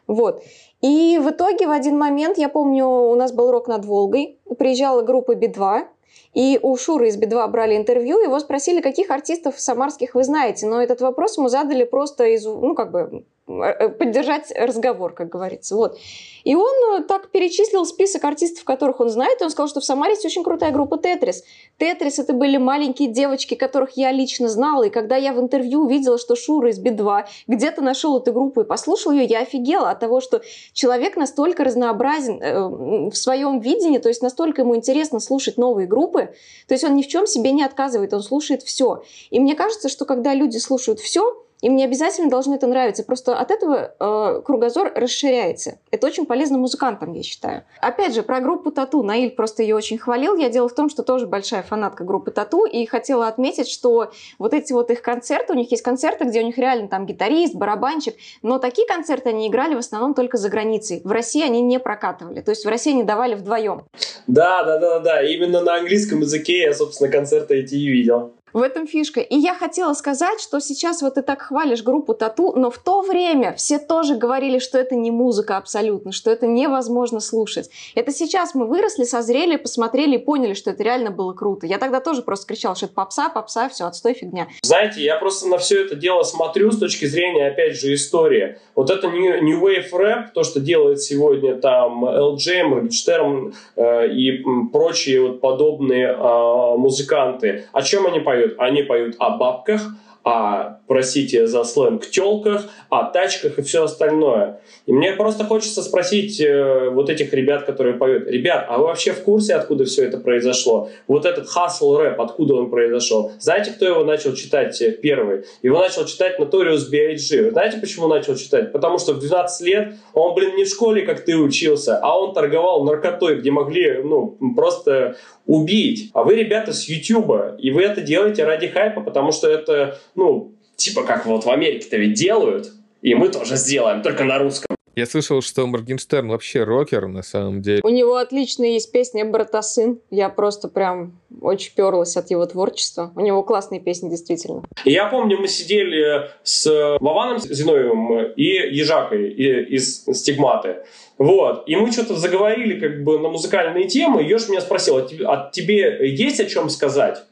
[0.07, 0.42] Вот.
[0.81, 5.03] И в итоге в один момент, я помню, у нас был рок над Волгой, приезжала
[5.03, 5.87] группа Би-2,
[6.33, 10.66] и у Шуры из Би-2 брали интервью, его спросили, каких артистов самарских вы знаете.
[10.66, 15.77] Но этот вопрос ему задали просто из, ну, как бы, э, поддержать разговор, как говорится.
[15.77, 15.99] Вот.
[16.43, 19.85] И он э, так перечислил список артистов, которых он знает, и он сказал, что в
[19.85, 21.45] Самаре есть очень крутая группа «Тетрис».
[21.79, 26.19] «Тетрис»— это были маленькие девочки, которых я лично знала, и когда я в интервью увидела,
[26.19, 30.21] что Шура из Би-2 где-то нашел эту группу и послушал ее, я офигела от того,
[30.21, 35.87] что человек настолько разнообразен э, в своем видении, то есть настолько ему интересно слушать новые
[35.87, 36.35] группы,
[36.67, 39.05] то есть он ни в чем себе не отказывает, он слушает все.
[39.31, 43.37] И мне кажется, что когда люди слушают все, им не обязательно должно это нравиться, просто
[43.37, 45.79] от этого э, кругозор расширяется.
[45.90, 47.64] Это очень полезно музыкантам, я считаю.
[47.81, 49.03] Опять же, про группу Тату.
[49.03, 50.37] Наиль просто ее очень хвалил.
[50.37, 54.55] Я дело в том, что тоже большая фанатка группы Тату, и хотела отметить, что вот
[54.55, 58.14] эти вот их концерты, у них есть концерты, где у них реально там гитарист, барабанщик,
[58.42, 61.01] но такие концерты они играли в основном только за границей.
[61.05, 63.85] В России они не прокатывали, то есть в России они давали вдвоем.
[64.27, 65.23] Да, да, да, да.
[65.23, 68.33] Именно на английском языке я, собственно, концерты эти и видел.
[68.57, 69.21] В этом фишка.
[69.21, 73.03] И я хотела сказать, что сейчас вот ты так хвалишь группу Тату, но в то
[73.03, 77.69] время все тоже говорили, что это не музыка абсолютно, что это невозможно слушать.
[77.95, 81.66] Это сейчас мы выросли, созрели, посмотрели и поняли, что это реально было круто.
[81.66, 84.49] Я тогда тоже просто кричала, что это попса, попса, все, отстой, фигня.
[84.62, 88.57] Знаете, я просто на все это дело смотрю с точки зрения, опять же, истории.
[88.75, 94.42] Вот это New, new Wave Rap, то, что делает сегодня там LJ, Моргенштерн э, и
[94.73, 97.66] прочие вот подобные э, музыканты.
[97.73, 98.46] О чем они поют?
[98.59, 99.83] Они поют о бабках,
[100.27, 104.61] о, простите за сленг, телках, о тачках и все остальное.
[104.87, 109.12] И мне просто хочется спросить э, вот этих ребят, которые поют, ребят, а вы вообще
[109.12, 110.91] в курсе, откуда все это произошло?
[111.07, 113.31] Вот этот хасл рэп, откуда он произошел?
[113.39, 115.45] Знаете, кто его начал читать э, первый?
[115.62, 117.53] Его начал читать Notorious B.I.G.
[117.53, 118.73] Знаете, почему начал читать?
[118.73, 122.35] Потому что в 12 лет он, блин, не в школе, как ты учился, а он
[122.35, 125.15] торговал наркотой, где могли, ну, просто
[125.47, 126.11] убить.
[126.12, 130.53] А вы, ребята, с Ютуба, и вы это делаете ради хайпа, потому что это, ну,
[130.77, 134.67] типа как вот в Америке-то ведь делают, и мы тоже сделаем, только на русском.
[134.97, 137.83] Я слышал, что Моргенштерн вообще рокер на самом деле.
[137.85, 140.01] У него отличная есть песня «Братосын».
[140.11, 143.13] Я просто прям очень перлась от его творчества.
[143.15, 144.63] У него классные песни, действительно.
[144.87, 146.65] Я помню, мы сидели с
[146.99, 150.77] Вованом Зиновьевым и Ежакой из «Стигматы».
[151.19, 151.69] Вот.
[151.69, 154.23] И мы что-то заговорили как бы на музыкальные темы.
[154.23, 157.23] Еж меня спросил, а тебе, а тебе есть о чем сказать?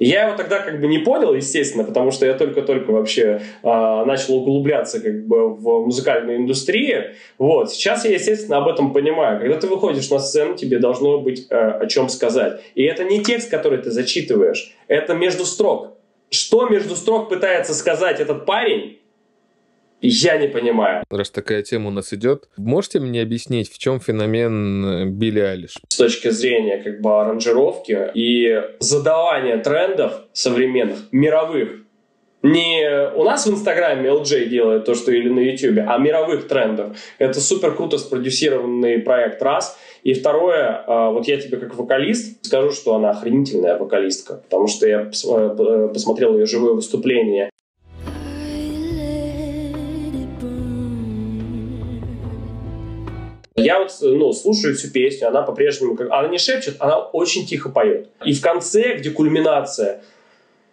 [0.00, 4.36] Я его тогда как бы не понял, естественно, потому что я только-только вообще э, начал
[4.36, 7.12] углубляться как бы в музыкальную индустрию.
[7.36, 7.70] Вот.
[7.70, 9.38] Сейчас я, естественно, об этом понимаю.
[9.40, 12.62] Когда ты выходишь на сцену, тебе должно быть э, о чем сказать.
[12.74, 15.98] И это не текст, который ты зачитываешь, это между строк.
[16.30, 18.99] Что между строк пытается сказать этот парень,
[20.08, 21.04] я не понимаю.
[21.10, 25.74] Раз такая тема у нас идет, можете мне объяснить, в чем феномен э, Билли Алиш?
[25.88, 31.80] С точки зрения как бы аранжировки и задавания трендов современных, мировых,
[32.42, 36.96] не у нас в Инстаграме LJ делает то, что или на Ютубе, а мировых трендов.
[37.18, 39.78] Это супер круто спродюсированный проект, раз.
[40.02, 44.88] И второе, а, вот я тебе как вокалист скажу, что она охренительная вокалистка, потому что
[44.88, 47.50] я э, посмотрел ее живое выступление
[53.62, 58.08] Я вот ну, слушаю всю песню, она по-прежнему, она не шепчет, она очень тихо поет.
[58.24, 60.02] И в конце, где кульминация,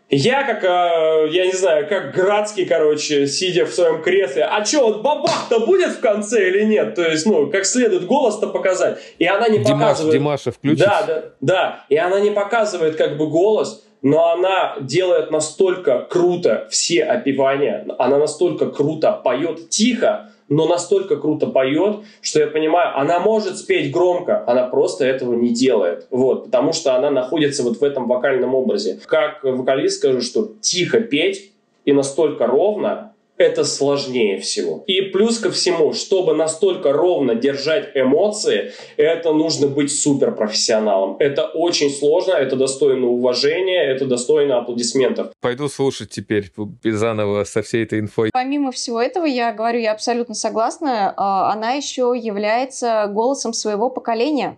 [0.09, 4.87] я как, э, я не знаю, как Градский, короче, сидя в своем кресле, а что,
[4.87, 6.95] вот бабах-то будет в конце или нет?
[6.95, 8.99] То есть, ну, как следует голос-то показать.
[9.19, 10.13] И она не Димаш, показывает...
[10.13, 10.79] Димаша включить.
[10.79, 11.85] Да, да, да.
[11.89, 18.17] И она не показывает как бы голос, но она делает настолько круто все опевания, она
[18.17, 24.43] настолько круто поет тихо, но настолько круто поет, что я понимаю, она может спеть громко,
[24.47, 26.07] она просто этого не делает.
[26.09, 28.99] Вот, потому что она находится вот в этом вокальном образе.
[29.05, 31.51] Как вокалист скажу, что тихо петь
[31.85, 34.83] и настолько ровно, это сложнее всего.
[34.87, 41.17] И плюс ко всему, чтобы настолько ровно держать эмоции, это нужно быть суперпрофессионалом.
[41.19, 45.31] Это очень сложно, это достойно уважения, это достойно аплодисментов.
[45.41, 46.51] Пойду слушать теперь
[46.83, 48.31] заново со всей этой инфой.
[48.33, 54.57] Помимо всего этого, я говорю, я абсолютно согласна, а, она еще является голосом своего поколения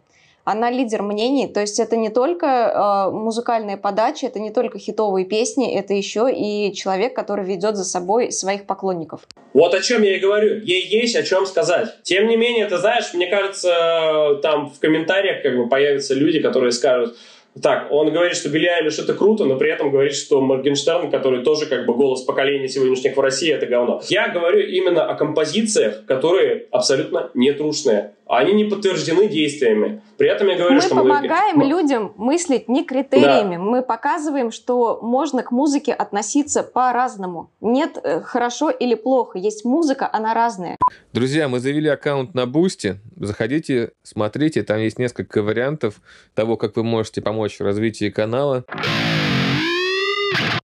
[0.52, 5.26] она лидер мнений, то есть это не только э, музыкальная подача, это не только хитовые
[5.26, 9.22] песни, это еще и человек, который ведет за собой своих поклонников.
[9.54, 12.02] Вот о чем я и говорю, ей есть о чем сказать.
[12.04, 16.72] Тем не менее, ты знаешь, мне кажется, там в комментариях как бы появятся люди, которые
[16.72, 17.16] скажут,
[17.62, 21.44] так, он говорит, что Билли Айлиш это круто, но при этом говорит, что Моргенштерн, который
[21.44, 24.02] тоже как бы голос поколения сегодняшних в России, это говно.
[24.08, 28.14] Я говорю именно о композициях, которые абсолютно нетрушные.
[28.28, 30.02] Они не подтверждены действиями.
[30.20, 31.66] При этом я говорю, мы что помогаем мы...
[31.66, 33.56] людям мыслить не критериями.
[33.56, 33.62] Да.
[33.62, 37.52] Мы показываем, что можно к музыке относиться по-разному.
[37.62, 39.40] Нет э, хорошо или плохо.
[39.40, 40.76] Есть музыка, она разная.
[41.14, 43.00] Друзья, мы завели аккаунт на Boosty.
[43.16, 44.62] Заходите, смотрите.
[44.64, 46.02] Там есть несколько вариантов
[46.36, 48.66] того, как вы можете помочь в развитии канала.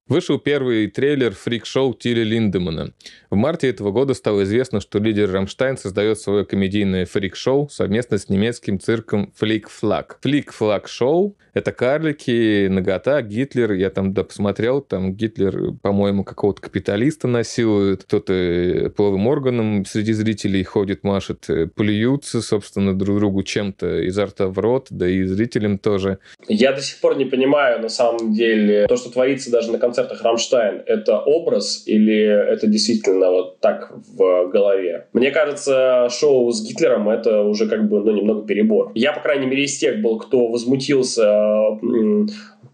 [0.08, 2.94] Вышел первый трейлер фрик-шоу Тиля Линдемана.
[3.32, 8.30] В марте этого года стало известно, что лидер Рамштайн создает свое комедийное фрик-шоу совместно с
[8.30, 10.20] немецким цирком Flic Flac.
[10.22, 13.72] Flic Flac шоу— это карлики, нагота, Гитлер.
[13.72, 20.64] Я там да, посмотрел, там Гитлер, по-моему, какого-то капиталиста насилует, кто-то половым органом среди зрителей
[20.64, 26.20] ходит, машет, плюются, собственно, друг другу чем-то изо рта в рот, да и зрителям тоже.
[26.48, 29.95] Я до сих пор не понимаю, на самом деле, то, что творится даже на концерте
[29.96, 32.18] концертах Рамштайн это образ или
[32.54, 35.08] это действительно вот так в голове?
[35.14, 38.92] Мне кажется, шоу с Гитлером это уже как бы ну, немного перебор.
[38.96, 41.24] Я, по крайней мере, из тех был, кто возмутился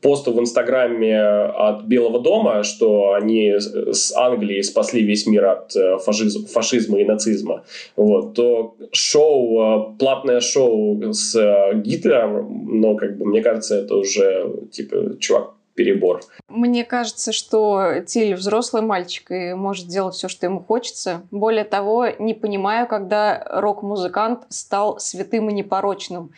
[0.01, 5.97] посту в Инстаграме от Белого дома, что они с Англии спасли весь мир от э,
[5.99, 7.63] фашизма, фашизма и нацизма,
[7.95, 13.95] вот, то шоу, э, платное шоу с э, Гитлером, ну, как бы, мне кажется, это
[13.95, 16.21] уже, типа, чувак, перебор.
[16.47, 21.23] Мне кажется, что Тиль взрослый мальчик и может делать все, что ему хочется.
[21.31, 26.31] Более того, не понимаю, когда рок-музыкант стал святым и непорочным.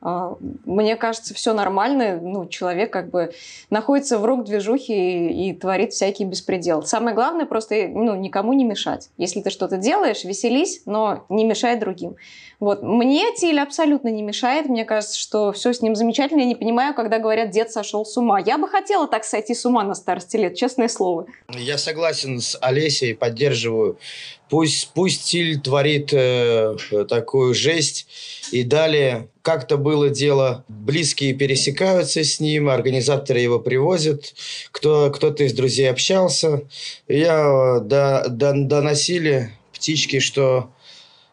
[0.00, 2.20] А, мне кажется, все нормально.
[2.22, 3.32] Ну, человек как бы
[3.70, 6.84] находится в рок-движухе и, и творит всякий беспредел.
[6.84, 9.10] Самое главное просто ну, никому не мешать.
[9.16, 12.16] Если ты что-то делаешь, веселись, но не мешай другим.
[12.60, 12.82] Вот.
[12.82, 14.68] Мне Тиль абсолютно не мешает.
[14.68, 16.40] Мне кажется, что все с ним замечательно.
[16.40, 18.38] Я не понимаю, когда говорят, дед сошел с ума.
[18.40, 21.26] Я бы хотела так сойти с ума на старости лет, честное слово.
[21.48, 23.98] Я согласен с Олесей, поддерживаю.
[24.50, 26.76] Пусть, пусть Тиль творит э,
[27.08, 28.06] такую жесть.
[28.50, 34.34] И далее как-то было дело, близкие пересекаются с ним, организаторы его привозят,
[34.70, 36.62] кто, кто-то из друзей общался.
[37.08, 40.70] Я до, до, доносили птички, что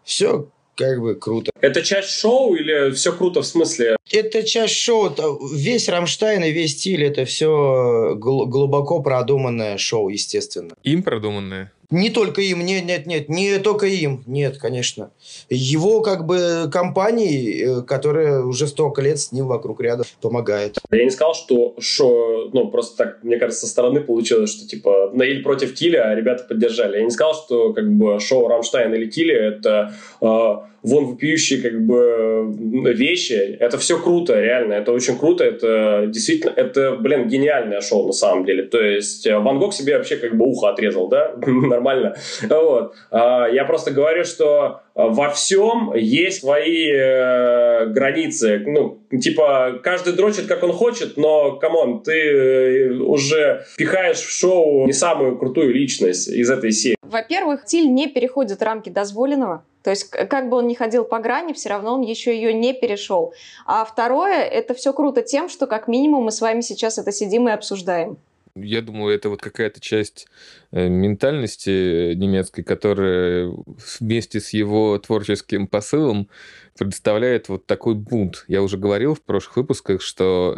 [0.04, 1.52] все как бы круто.
[1.62, 3.96] Это часть шоу или все круто в смысле?
[4.12, 5.14] Это часть шоу.
[5.54, 10.74] Весь Рамштайн и весь стиль это все глубоко продуманное шоу, естественно.
[10.84, 11.72] Им продуманное?
[11.96, 15.12] Не только им, нет, нет, нет, не только им, нет, конечно.
[15.50, 20.78] Его как бы компании, э, которая уже столько лет с ним вокруг ряда помогает.
[20.92, 25.12] Я не сказал, что шоу, ну просто так, мне кажется, со стороны получилось, что типа
[25.14, 26.98] Наиль против Тиля, а ребята поддержали.
[26.98, 30.56] Я не сказал, что как бы шоу Рамштайн или Тиля это э,
[30.86, 32.54] вон вопиющие как бы
[32.94, 33.58] вещи.
[33.60, 38.46] Это все круто, реально, это очень круто, это действительно, это, блин, гениальное шоу на самом
[38.46, 38.64] деле.
[38.64, 41.34] То есть э, Ван Гог себе вообще как бы ухо отрезал, да,
[41.86, 42.16] нормально.
[42.50, 42.96] Вот.
[43.12, 48.64] А, я просто говорю, что во всем есть свои э, границы.
[48.66, 54.30] Ну, типа, каждый дрочит, как он хочет, но, come on, ты э, уже пихаешь в
[54.30, 56.96] шоу не самую крутую личность из этой серии.
[57.04, 59.64] Во-первых, стиль не переходит рамки дозволенного.
[59.84, 62.74] То есть, как бы он ни ходил по грани, все равно он еще ее не
[62.74, 63.34] перешел.
[63.68, 67.48] А второе, это все круто тем, что как минимум мы с вами сейчас это сидим
[67.48, 68.18] и обсуждаем.
[68.58, 70.28] Я думаю, это вот какая-то часть
[70.72, 73.52] э, ментальности немецкой, которая
[74.00, 76.30] вместе с его творческим посылом
[76.78, 78.46] предоставляет вот такой бунт.
[78.48, 80.58] Я уже говорил в прошлых выпусках, что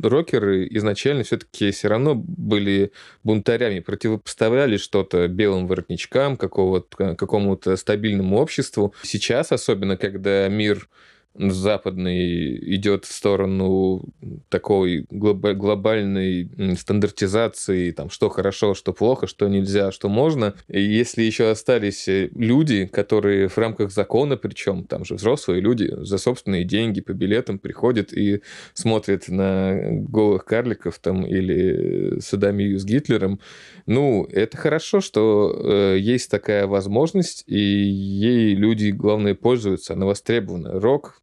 [0.00, 2.92] рокеры изначально все-таки все равно были
[3.24, 8.94] бунтарями, противопоставляли что-то белым воротничкам, какому-то стабильному обществу.
[9.02, 10.88] Сейчас, особенно когда мир
[11.38, 14.04] западный идет в сторону
[14.48, 20.54] такой глобальной стандартизации, там, что хорошо, что плохо, что нельзя, что можно.
[20.68, 25.92] И если еще остались э, люди, которые в рамках закона, причем там же взрослые люди,
[26.04, 28.42] за собственные деньги по билетам приходят и
[28.74, 33.40] смотрят на голых карликов там или садомию с Гитлером,
[33.86, 40.80] ну, это хорошо, что э, есть такая возможность, и ей люди, главное, пользуются, она востребована.
[40.80, 41.20] Рок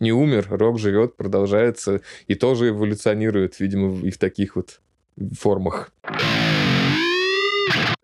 [0.00, 4.80] не умер, рок живет, продолжается и тоже эволюционирует, видимо, и в таких вот
[5.38, 5.92] формах.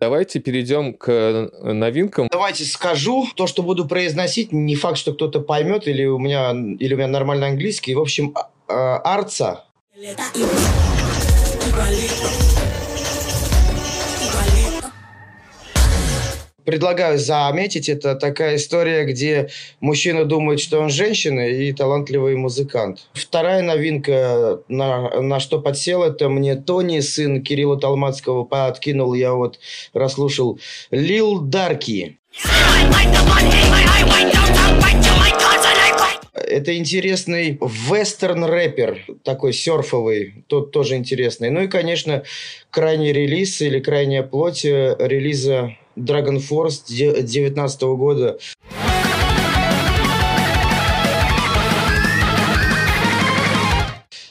[0.01, 2.29] Давайте перейдем к новинкам.
[2.31, 4.53] Давайте скажу то, что буду произносить.
[4.53, 7.95] Не факт, что кто-то поймет, или у меня, или у меня нормальный английский.
[7.95, 8.35] В общем,
[8.69, 9.65] а, а,
[16.65, 19.51] Предлагаю заметить, это такая история, где
[19.81, 23.07] мужчина думает, что он женщина и талантливый музыкант.
[23.13, 29.13] Вторая новинка, на, на что подсел, это мне Тони, сын Кирилла Талмацкого, подкинул.
[29.15, 29.59] Я вот
[29.93, 30.59] расслушал
[30.91, 32.19] Лил Дарки.
[36.35, 41.51] Это интересный вестерн-рэпер, такой серфовый, тот тоже интересный.
[41.51, 42.23] Ну и, конечно,
[42.71, 48.39] крайний релиз или крайняя плоть э, релиза Dragon Force 2019 года.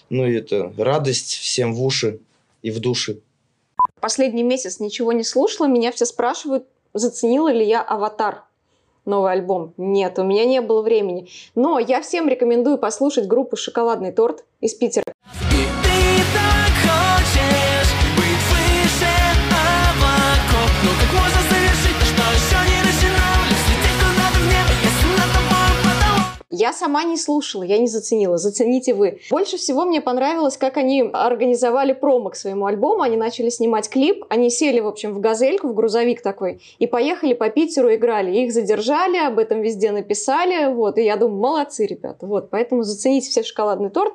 [0.09, 2.19] Ну и это радость всем в уши
[2.61, 3.21] и в души.
[3.99, 8.43] Последний месяц ничего не слушала, меня все спрашивают, заценила ли я «Аватар»
[9.05, 9.73] новый альбом.
[9.77, 11.29] Нет, у меня не было времени.
[11.55, 15.03] Но я всем рекомендую послушать группу «Шоколадный торт» из Питера.
[26.73, 28.37] Сама не слушала, я не заценила.
[28.37, 29.19] Зацените вы.
[29.29, 33.01] Больше всего мне понравилось, как они организовали промо к своему альбому.
[33.01, 34.25] Они начали снимать клип.
[34.29, 38.35] Они сели, в общем, в газельку, в грузовик такой, и поехали по Питеру, играли.
[38.37, 40.73] Их задержали, об этом везде написали.
[40.73, 42.25] Вот, и я думаю, молодцы, ребята.
[42.25, 44.13] Вот, поэтому зацените все шоколадный торт.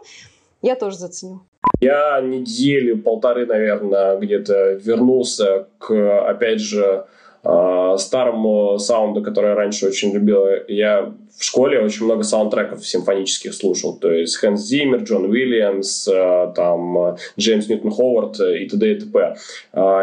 [0.61, 1.41] Я тоже заценю.
[1.81, 7.07] Я недели полторы, наверное, где-то вернулся к, опять же,
[7.45, 10.45] а, старому саунду, который я раньше очень любил.
[10.67, 13.97] Я в школе очень много саундтреков симфонических слушал.
[13.97, 18.93] То есть Хэнс Зиммер, Джон Уильямс, а, там Джеймс Ньютон Ховард и т.д.
[18.93, 19.37] и т.п.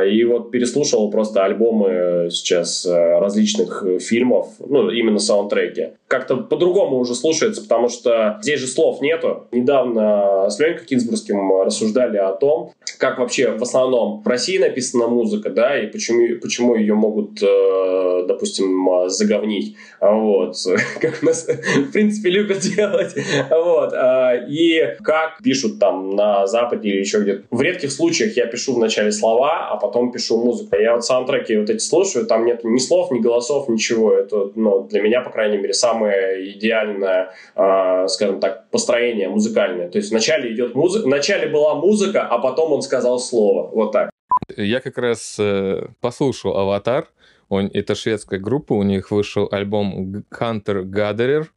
[0.10, 5.90] И вот переслушал просто альбомы сейчас различных фильмов, ну, именно саундтреки.
[6.08, 9.48] Как-то по-другому уже слушается, потому что здесь же слов нету.
[9.52, 15.50] Недавно с Ленькой Кинзбургским рассуждали о том, как вообще в основном в России написана музыка,
[15.50, 19.76] да, и почему, почему ее могут, э, допустим, заговнить.
[20.00, 20.56] Вот.
[21.02, 23.15] Как нас, в принципе, любят делать.
[23.49, 23.93] Вот.
[23.93, 27.43] А, и как пишут там на Западе или еще где-то.
[27.51, 30.76] В редких случаях я пишу вначале слова, а потом пишу музыку.
[30.78, 34.13] Я вот саундтреки вот эти слушаю, там нет ни слов, ни голосов, ничего.
[34.13, 39.89] Это, ну, для меня, по крайней мере, самое идеальное, а, скажем так, построение музыкальное.
[39.89, 43.69] То есть вначале идет музыка, вначале была музыка, а потом он сказал слово.
[43.73, 44.09] Вот так.
[44.55, 47.07] Я как раз э, послушал «Аватар»,
[47.50, 51.48] он, это шведская группа, у них вышел альбом Hunter Gatherer.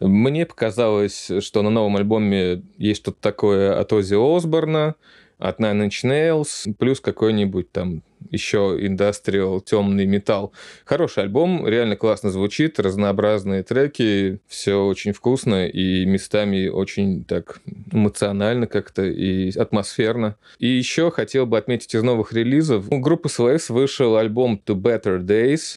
[0.00, 4.96] Мне показалось, что на новом альбоме есть что-то такое от Ози Осборна,
[5.38, 10.52] от Nine Inch Nails, плюс какой-нибудь там еще индастриал, темный металл.
[10.84, 17.60] Хороший альбом, реально классно звучит, разнообразные треки, все очень вкусно и местами очень так
[17.92, 20.36] эмоционально как-то и атмосферно.
[20.58, 22.86] И еще хотел бы отметить из новых релизов.
[22.90, 25.76] У группы Slaves вышел альбом To Better Days.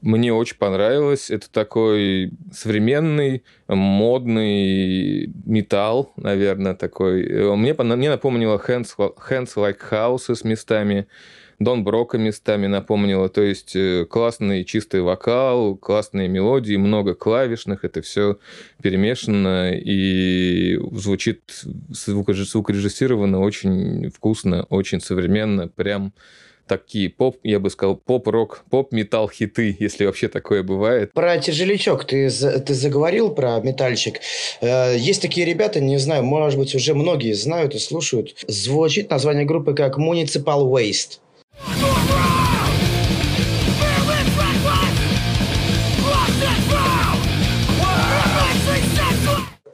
[0.00, 1.30] Мне очень понравилось.
[1.30, 7.56] Это такой современный, модный металл, наверное, такой.
[7.56, 11.08] Мне, мне напомнило Hands, Hands Like с местами.
[11.58, 13.28] Дон Брока местами напомнило.
[13.28, 17.84] То есть э, классный чистый вокал, классные мелодии, много клавишных.
[17.84, 18.38] Это все
[18.80, 21.42] перемешано и звучит
[21.90, 25.66] звукорежиссированно очень вкусно, очень современно.
[25.66, 26.12] Прям
[26.68, 31.12] такие поп, я бы сказал, поп-рок, поп-металл хиты, если вообще такое бывает.
[31.12, 34.20] Про тяжелячок ты, ты заговорил, про метальчик.
[34.60, 38.36] Э, есть такие ребята, не знаю, может быть, уже многие знают и слушают.
[38.46, 41.18] Звучит название группы как Municipal Waste.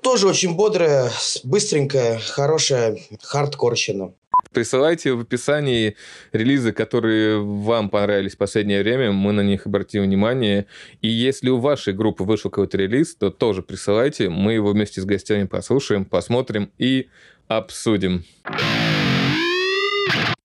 [0.01, 1.11] Тоже очень бодрая,
[1.43, 4.13] быстренькая, хорошая хардкорщина.
[4.55, 5.97] Присылайте в описании
[6.33, 10.67] релизы, которые вам понравились в последнее время, мы на них обратим внимание.
[11.03, 15.05] И если у вашей группы вышел какой-то релиз, то тоже присылайте, мы его вместе с
[15.05, 17.09] гостями послушаем, посмотрим и
[17.49, 18.25] обсудим.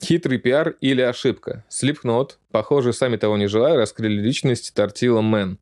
[0.02, 1.66] Хитрый пиар или ошибка?
[1.70, 5.60] Slipknot, похоже, сами того не желая, раскрыли личность Тортила Мэн,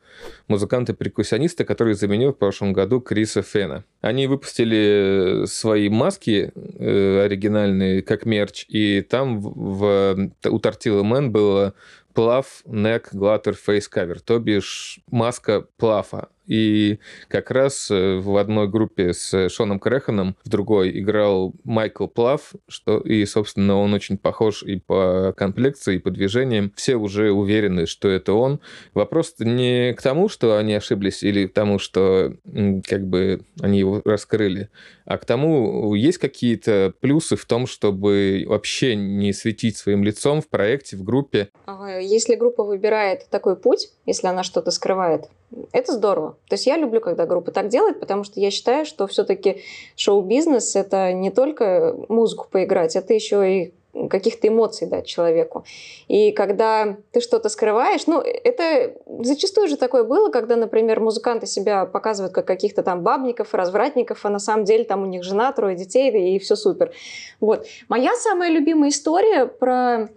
[0.48, 3.84] музыканта-перкуссиониста, который заменил в прошлом году Криса Фена.
[4.02, 11.32] Они выпустили свои маски э, оригинальные, как мерч, и там в, в, у Тортила Мэн
[11.32, 11.74] было
[12.14, 16.30] плав, neck, glitter, face cover, то бишь маска плафа.
[16.48, 22.54] И как раз э, в одной группе с Шоном Креханом, в другой играл Майкл Плав,
[22.68, 26.72] что и, собственно, он очень похож и по комплекции, и по движениям.
[26.76, 28.60] Все уже уверены, что это он.
[28.94, 32.34] Вопрос не к тому, что они ошиблись, или к тому, что
[32.88, 34.70] как бы они его раскрыли,
[35.08, 40.50] а к тому, есть какие-то плюсы в том, чтобы вообще не светить своим лицом в
[40.50, 41.50] проекте, в группе?
[42.02, 45.30] Если группа выбирает такой путь, если она что-то скрывает,
[45.72, 46.38] это здорово.
[46.50, 49.62] То есть я люблю, когда группа так делает, потому что я считаю, что все-таки
[49.96, 53.74] шоу-бизнес это не только музыку поиграть, это еще и
[54.10, 55.66] каких-то эмоций дать человеку.
[56.08, 61.86] И когда ты что-то скрываешь, ну, это зачастую же такое было, когда, например, музыканты себя
[61.86, 65.76] показывают как каких-то там бабников, развратников, а на самом деле там у них жена, трое
[65.76, 66.92] детей, и все супер.
[67.40, 67.66] Вот.
[67.90, 70.10] Моя самая любимая история про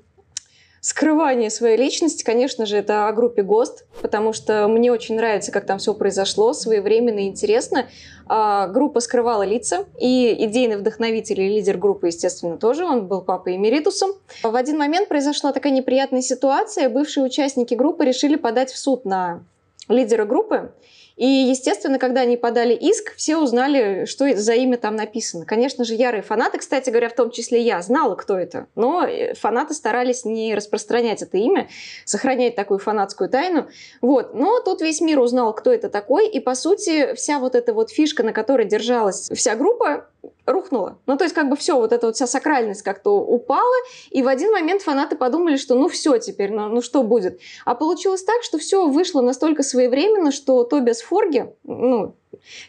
[0.80, 5.66] скрывание своей личности, конечно же, это о группе ГОСТ, потому что мне очень нравится, как
[5.66, 7.86] там все произошло, своевременно и интересно.
[8.26, 13.56] А, группа скрывала лица, и идейный вдохновитель и лидер группы, естественно, тоже, он был папой
[13.56, 14.12] эмеритусом.
[14.42, 19.42] В один момент произошла такая неприятная ситуация, бывшие участники группы решили подать в суд на
[19.88, 20.72] лидера группы,
[21.20, 25.44] и, естественно, когда они подали иск, все узнали, что за имя там написано.
[25.44, 28.68] Конечно же, ярые фанаты, кстати говоря, в том числе я, знала, кто это.
[28.74, 31.68] Но э, фанаты старались не распространять это имя,
[32.06, 33.68] сохранять такую фанатскую тайну.
[34.00, 34.32] Вот.
[34.32, 36.26] Но тут весь мир узнал, кто это такой.
[36.26, 40.06] И, по сути, вся вот эта вот фишка, на которой держалась вся группа,
[40.46, 40.98] рухнула.
[41.06, 43.74] Ну, то есть, как бы все, вот эта вот вся сакральность как-то упала,
[44.10, 47.40] и в один момент фанаты подумали, что ну все теперь, ну, ну что будет.
[47.64, 52.14] А получилось так, что все вышло настолько своевременно, что Тобиас Форги, ну,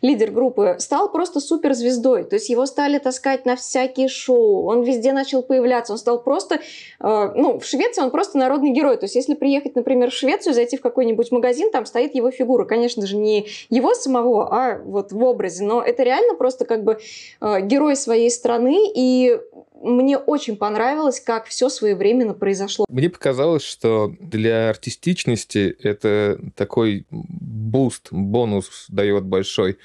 [0.01, 2.23] лидер группы, стал просто суперзвездой.
[2.23, 6.55] То есть его стали таскать на всякие шоу, он везде начал появляться, он стал просто,
[6.55, 6.59] э,
[6.99, 8.97] ну, в Швеции он просто народный герой.
[8.97, 12.65] То есть если приехать, например, в Швецию, зайти в какой-нибудь магазин, там стоит его фигура.
[12.65, 16.97] Конечно же, не его самого, а вот в образе, но это реально просто как бы
[17.41, 19.39] э, герой своей страны, и
[19.81, 22.85] мне очень понравилось, как все своевременно произошло.
[22.89, 29.77] Мне показалось, что для артистичности это такой буст, бонус дает большой.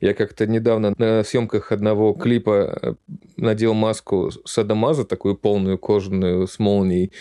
[0.00, 2.94] Я как-то недавно на съемках одного клипа э,
[3.36, 7.12] надел маску садомазо, такую полную кожаную с молнией.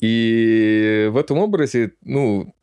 [0.00, 2.54] И в этом образе, ну,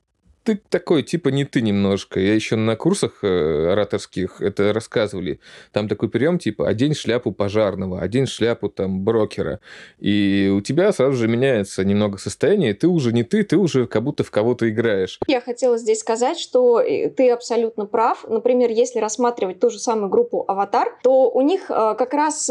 [0.44, 2.20] ты такой, типа, не ты немножко.
[2.20, 5.40] Я еще на курсах э, ораторских это рассказывали.
[5.72, 9.60] Там такой прием, типа, одень шляпу пожарного, одень шляпу там брокера.
[10.00, 14.04] И у тебя сразу же меняется немного состояние, ты уже не ты, ты уже как
[14.04, 15.20] будто в кого-то играешь.
[15.28, 18.26] Я хотела здесь сказать, что э, ты абсолютно прав.
[18.28, 22.50] Например, если рассматривать ту же самую группу «Аватар», то у них э, как раз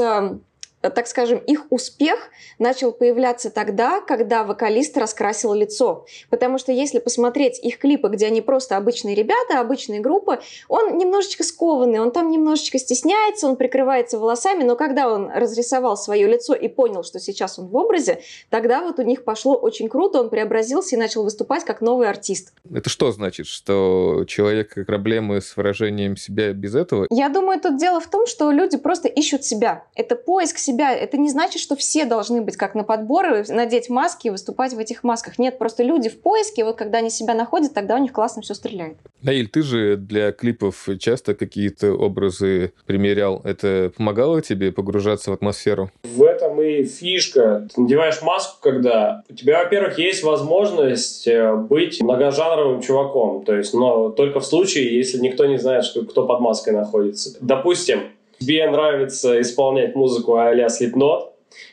[0.80, 6.06] так скажем, их успех начал появляться тогда, когда вокалист раскрасил лицо.
[6.30, 11.44] Потому что если посмотреть их клипы, где они просто обычные ребята, обычные группы, он немножечко
[11.44, 16.68] скованный, он там немножечко стесняется, он прикрывается волосами, но когда он разрисовал свое лицо и
[16.68, 20.96] понял, что сейчас он в образе, тогда вот у них пошло очень круто, он преобразился
[20.96, 22.54] и начал выступать как новый артист.
[22.72, 27.06] Это что значит, что человек проблемы с выражением себя без этого?
[27.10, 29.84] Я думаю, тут дело в том, что люди просто ищут себя.
[29.94, 30.94] Это поиск себя себя.
[30.94, 34.78] Это не значит, что все должны быть как на подборы, надеть маски и выступать в
[34.78, 35.38] этих масках.
[35.38, 38.54] Нет, просто люди в поиске, вот когда они себя находят, тогда у них классно все
[38.54, 38.96] стреляет.
[39.22, 43.40] Наиль, ты же для клипов часто какие-то образы примерял.
[43.44, 45.90] Это помогало тебе погружаться в атмосферу?
[46.04, 47.68] В этом и фишка.
[47.74, 53.44] Ты надеваешь маску, когда у тебя, во-первых, есть возможность э, быть многожанровым чуваком.
[53.44, 57.36] То есть, но только в случае, если никто не знает, что, кто под маской находится.
[57.40, 58.00] Допустим,
[58.40, 61.28] тебе нравится исполнять музыку а-ля Slipknot,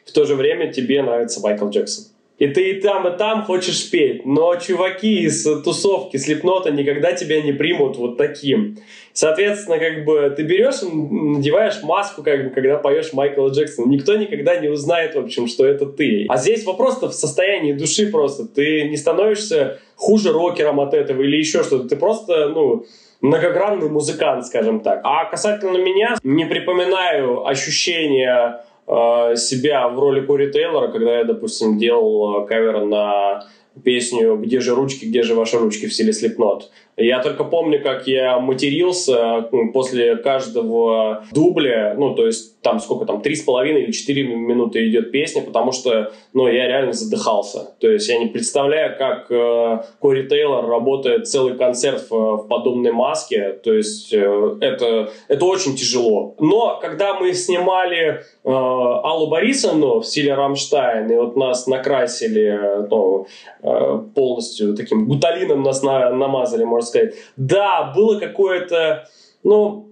[0.06, 2.06] в то же время тебе нравится Майкл Джексон.
[2.38, 7.42] И ты и там, и там хочешь петь, но чуваки из тусовки Слепнота никогда тебя
[7.42, 8.78] не примут вот таким.
[9.12, 13.90] Соответственно, как бы ты берешь, надеваешь маску, как бы, когда поешь Майкла Джексона.
[13.90, 16.28] Никто никогда не узнает, в общем, что это ты.
[16.30, 18.46] А здесь вопрос-то в состоянии души просто.
[18.46, 21.90] Ты не становишься хуже рокером от этого или еще что-то.
[21.90, 22.86] Ты просто, ну,
[23.22, 25.02] многогранный музыкант, скажем так.
[25.04, 31.78] А касательно меня, не припоминаю ощущения э, себя в роли Кори Тейлора, когда я, допустим,
[31.78, 33.46] делал э, кавер на
[33.84, 36.64] песню «Где же ручки, где же ваши ручки» в стиле Slipknot.
[36.98, 43.22] Я только помню, как я матерился после каждого дубля, ну, то есть там сколько там,
[43.22, 47.76] три с половиной или четыре минуты идет песня, потому что, ну, я реально задыхался.
[47.80, 52.92] То есть я не представляю, как э, Кори Тейлор работает целый концерт в, в подобной
[52.92, 56.34] маске, то есть э, это, это очень тяжело.
[56.40, 63.28] Но когда мы снимали э, Аллу Борисовну в стиле Рамштайн, и вот нас накрасили, ну,
[63.62, 67.16] э, полностью таким гуталином нас на, намазали, можно сказать.
[67.36, 69.08] Да, было какое-то,
[69.44, 69.90] ну,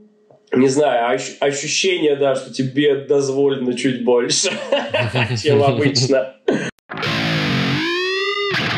[0.54, 4.52] не знаю, ощущение, да, что тебе дозволено чуть больше,
[5.44, 6.36] чем обычно.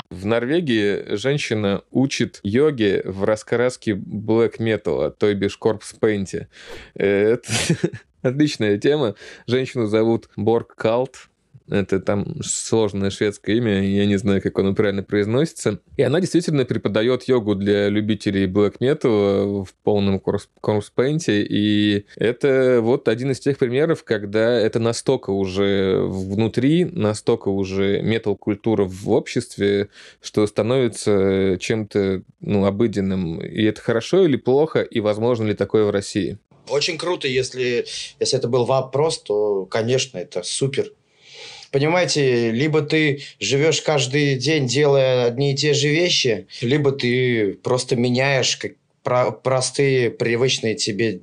[0.10, 6.50] В Норвегии женщина учит йоге в раскраске black metal, то бишь корпс пейнте.
[6.96, 7.48] Это
[8.24, 9.16] отличная тема.
[9.46, 11.30] Женщину зовут Борг Калт.
[11.70, 15.80] Это там сложное шведское имя, я не знаю, как оно правильно произносится.
[15.98, 20.22] И она действительно преподает йогу для любителей black metal в полном
[20.62, 21.44] корпспейнте.
[21.44, 28.86] И это вот один из тех примеров, когда это настолько уже внутри, настолько уже метал-культура
[28.86, 29.90] в обществе,
[30.22, 33.42] что становится чем-то ну, обыденным.
[33.42, 36.38] И это хорошо или плохо, и возможно ли такое в России?
[36.70, 37.86] Очень круто, если,
[38.20, 40.92] если это был вопрос, то, конечно, это супер.
[41.72, 47.96] Понимаете, либо ты живешь каждый день, делая одни и те же вещи, либо ты просто
[47.96, 51.22] меняешь как про простые, привычные тебе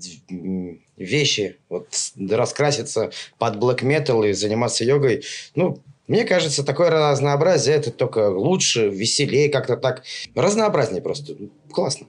[0.97, 1.57] вещи.
[1.68, 1.88] Вот
[2.18, 5.22] раскраситься под блэк метал и заниматься йогой.
[5.55, 10.03] Ну, мне кажется, такое разнообразие это только лучше, веселее, как-то так.
[10.34, 11.34] Разнообразнее просто.
[11.70, 12.07] Классно.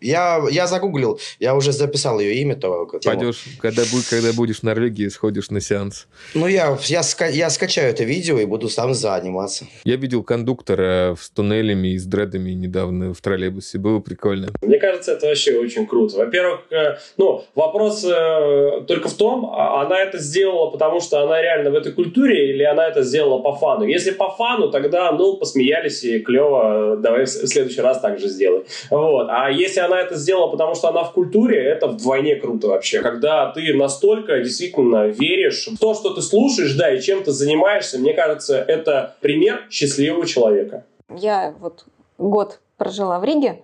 [0.00, 2.56] Я, я загуглил, я уже записал ее имя.
[2.56, 6.06] То, Пойдешь, когда, когда будешь в Норвегии, сходишь на сеанс.
[6.34, 9.66] Ну, я, я, я скачаю это видео и буду сам заниматься.
[9.84, 13.78] Я видел кондуктора с туннелями и с дредами недавно в троллейбусе.
[13.78, 14.48] Было прикольно.
[14.62, 16.16] Мне кажется, это вообще очень круто.
[16.18, 21.40] Во-первых, э, ну, вопрос э, только в том, а она это сделала, потому что она
[21.40, 23.84] реально в этой культуре, или она это сделала по фану.
[23.84, 28.62] Если по фану, тогда, ну, посмеялись и клево, давай в следующий раз так же сделай.
[28.90, 29.28] Вот.
[29.30, 33.00] А если если она это сделала, потому что она в культуре, это вдвойне круто вообще.
[33.00, 37.98] Когда ты настолько действительно веришь в то, что ты слушаешь, да, и чем ты занимаешься,
[37.98, 40.84] мне кажется, это пример счастливого человека.
[41.14, 41.84] Я вот
[42.18, 43.62] год прожила в Риге,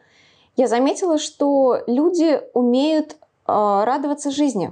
[0.57, 3.15] я заметила, что люди умеют э,
[3.47, 4.71] радоваться жизни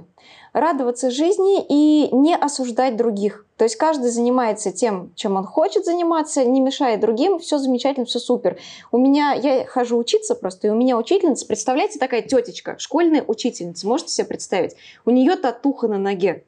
[0.53, 3.45] радоваться жизни и не осуждать других.
[3.63, 8.19] То есть каждый занимается тем, чем он хочет заниматься, не мешая другим, все замечательно, все
[8.19, 8.59] супер.
[8.91, 13.87] У меня, я хожу учиться просто, и у меня учительница, представляете, такая тетечка, школьная учительница,
[13.87, 14.75] можете себе представить?
[15.05, 16.43] У нее татуха на ноге.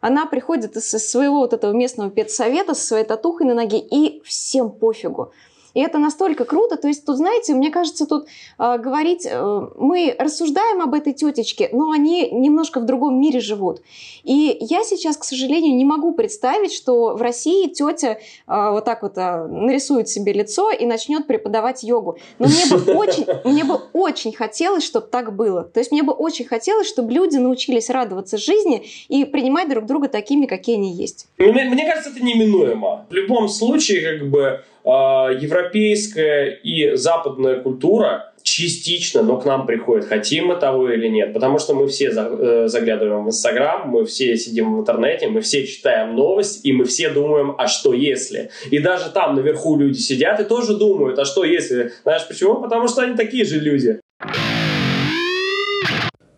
[0.00, 4.70] Она приходит из своего вот этого местного педсовета со своей татухой на ноге, и всем
[4.70, 5.32] пофигу.
[5.76, 6.78] И это настолько круто.
[6.78, 11.68] То есть тут, знаете, мне кажется, тут э, говорить, э, мы рассуждаем об этой тетечке,
[11.70, 13.82] но они немножко в другом мире живут.
[14.24, 18.16] И я сейчас, к сожалению, не могу представить, что в России тетя э,
[18.46, 22.16] вот так вот э, нарисует себе лицо и начнет преподавать йогу.
[22.38, 25.62] Но мне бы очень, мне бы очень хотелось, чтобы так было.
[25.62, 30.08] То есть мне бы очень хотелось, чтобы люди научились радоваться жизни и принимать друг друга
[30.08, 31.28] такими, какие они есть.
[31.36, 33.04] Мне, мне кажется, это неминуемо.
[33.10, 40.06] В любом случае, как бы а, европейская и западная культура частично, но к нам приходит,
[40.06, 44.36] хотим мы того или нет, потому что мы все э, заглядываем в Инстаграм, мы все
[44.36, 48.50] сидим в интернете, мы все читаем новость, и мы все думаем, а что если?
[48.70, 51.90] И даже там наверху люди сидят и тоже думают, а что если?
[52.04, 52.62] Знаешь почему?
[52.62, 54.00] Потому что они такие же люди.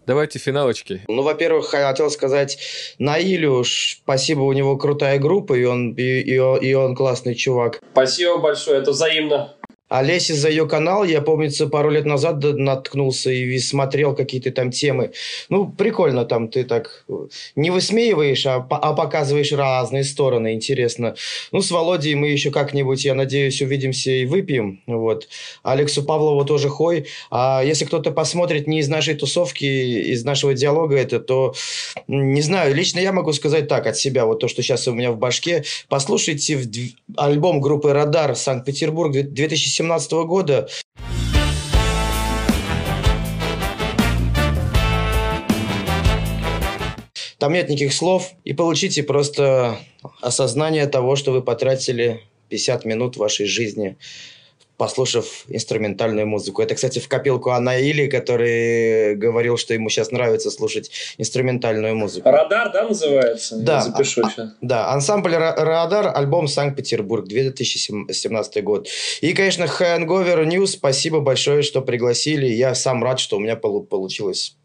[0.09, 1.02] Давайте финалочки.
[1.06, 2.59] Ну, во-первых, хотел сказать
[2.98, 7.82] Наилю, спасибо, у него крутая группа, и он, и, и, и он классный чувак.
[7.92, 9.57] Спасибо большое, это взаимно.
[9.89, 15.12] Олеся за ее канал, я, помнится, пару лет назад наткнулся и смотрел какие-то там темы.
[15.49, 17.05] Ну, прикольно там ты так
[17.57, 21.14] не высмеиваешь, а, а показываешь разные стороны, интересно.
[21.53, 24.82] Ну, с Володей мы еще как-нибудь, я надеюсь, увидимся и выпьем.
[24.86, 25.28] Вот.
[25.62, 27.07] Алексу Павлову тоже хой.
[27.30, 31.55] А если кто-то посмотрит не из нашей тусовки, из нашего диалога это, то,
[32.09, 35.12] не знаю, лично я могу сказать так от себя, вот то, что сейчас у меня
[35.12, 35.64] в башке.
[35.89, 36.59] Послушайте
[37.16, 40.68] альбом группы «Радар» Санкт-Петербург 2017 2017 года.
[47.39, 49.79] Там нет никаких слов, и получите просто
[50.20, 53.97] осознание того, что вы потратили 50 минут вашей жизни
[54.79, 56.62] послушав инструментальную музыку.
[56.62, 62.31] Это, кстати, в копилку Анаили, который говорил, что ему сейчас нравится слушать инструментальную музыку.
[62.31, 63.59] Радар, да, называется?
[63.59, 63.74] Да.
[63.74, 64.51] Я запишу а, сейчас.
[64.62, 68.89] Да, ансамбль Радар, альбом Санкт-Петербург, 2017 год.
[69.20, 72.47] И, конечно, Hangover News, спасибо большое, что пригласили.
[72.47, 74.57] Я сам рад, что у меня получилось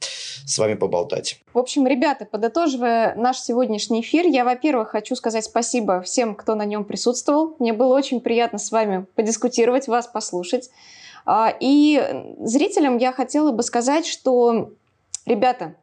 [0.45, 1.39] с вами поболтать.
[1.53, 6.65] В общем, ребята, подытоживая наш сегодняшний эфир, я, во-первых, хочу сказать спасибо всем, кто на
[6.65, 7.55] нем присутствовал.
[7.59, 10.69] Мне было очень приятно с вами подискутировать, вас послушать.
[11.25, 14.71] А, и зрителям я хотела бы сказать, что,
[15.25, 15.75] ребята,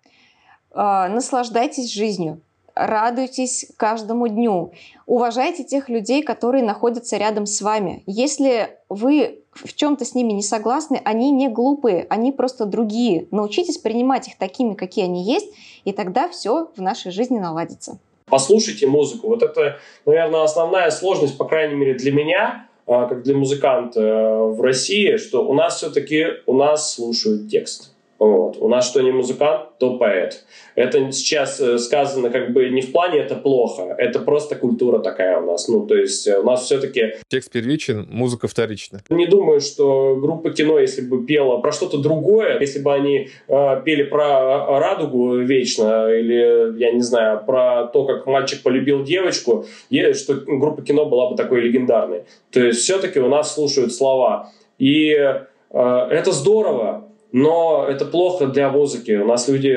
[0.72, 2.40] а, наслаждайтесь жизнью.
[2.74, 4.72] Радуйтесь каждому дню,
[5.06, 8.02] уважайте тех людей, которые находятся рядом с вами.
[8.06, 13.26] Если вы в чем-то с ними не согласны, они не глупые, они просто другие.
[13.30, 15.52] Научитесь принимать их такими, какие они есть,
[15.84, 17.98] и тогда все в нашей жизни наладится.
[18.26, 19.26] Послушайте музыку.
[19.26, 24.42] Вот это, наверное, основная сложность, по крайней мере, для меня, а, как для музыканта э,
[24.52, 27.92] в России, что у нас все-таки у нас слушают текст.
[28.20, 28.58] Вот.
[28.60, 30.44] У нас что не музыкант, то поэт.
[30.74, 35.40] Это сейчас э, сказано как бы не в плане это плохо, это просто культура такая
[35.40, 35.68] у нас.
[35.68, 37.14] Ну, то есть э, у нас все-таки...
[37.28, 39.00] Текст первичен, музыка вторична.
[39.08, 43.82] Не думаю, что группа кино, если бы пела про что-то другое, если бы они э,
[43.86, 49.64] пели про радугу вечно, или, я не знаю, про то, как мальчик полюбил девочку,
[50.12, 52.24] что группа кино была бы такой легендарной.
[52.50, 54.52] То есть все-таки у нас слушают слова.
[54.78, 59.12] И э, это здорово, но это плохо для музыки.
[59.12, 59.76] У нас люди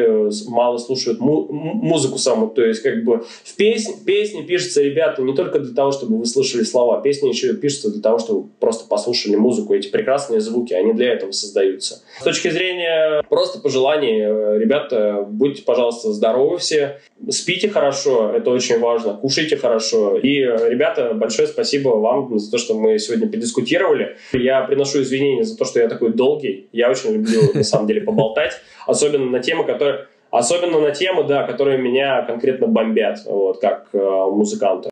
[0.50, 2.48] мало слушают му- музыку саму.
[2.48, 6.26] То есть, как бы в песне, песни пишутся, ребята, не только для того, чтобы вы
[6.26, 7.02] слышали слова.
[7.02, 9.74] Песни еще пишутся для того, чтобы просто послушали музыку.
[9.74, 12.02] Эти прекрасные звуки, они для этого создаются.
[12.20, 17.00] С точки зрения просто пожеланий, э, ребята, будьте, пожалуйста, здоровы все.
[17.30, 19.14] Спите хорошо, это очень важно.
[19.14, 20.18] Кушайте хорошо.
[20.18, 24.18] И, э, ребята, большое спасибо вам за то, что мы сегодня подискутировали.
[24.34, 26.68] Я приношу извинения за то, что я такой долгий.
[26.72, 28.54] Я очень люблю на самом деле поболтать,
[28.86, 34.00] особенно на темы, которые Особенно на темы, да, которые меня конкретно бомбят, вот, как э,
[34.00, 34.90] музыканта.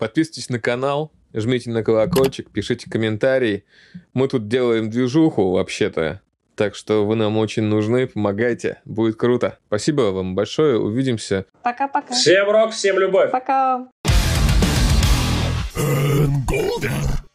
[0.00, 3.62] Подписывайтесь на канал, жмите на колокольчик, пишите комментарии.
[4.14, 6.22] Мы тут делаем движуху, вообще-то.
[6.56, 9.58] Так что вы нам очень нужны, помогайте, будет круто.
[9.68, 11.46] Спасибо вам большое, увидимся.
[11.62, 12.12] Пока-пока.
[12.12, 13.30] Всем рок, всем любовь.
[13.30, 13.86] Пока.
[15.76, 17.29] Golden.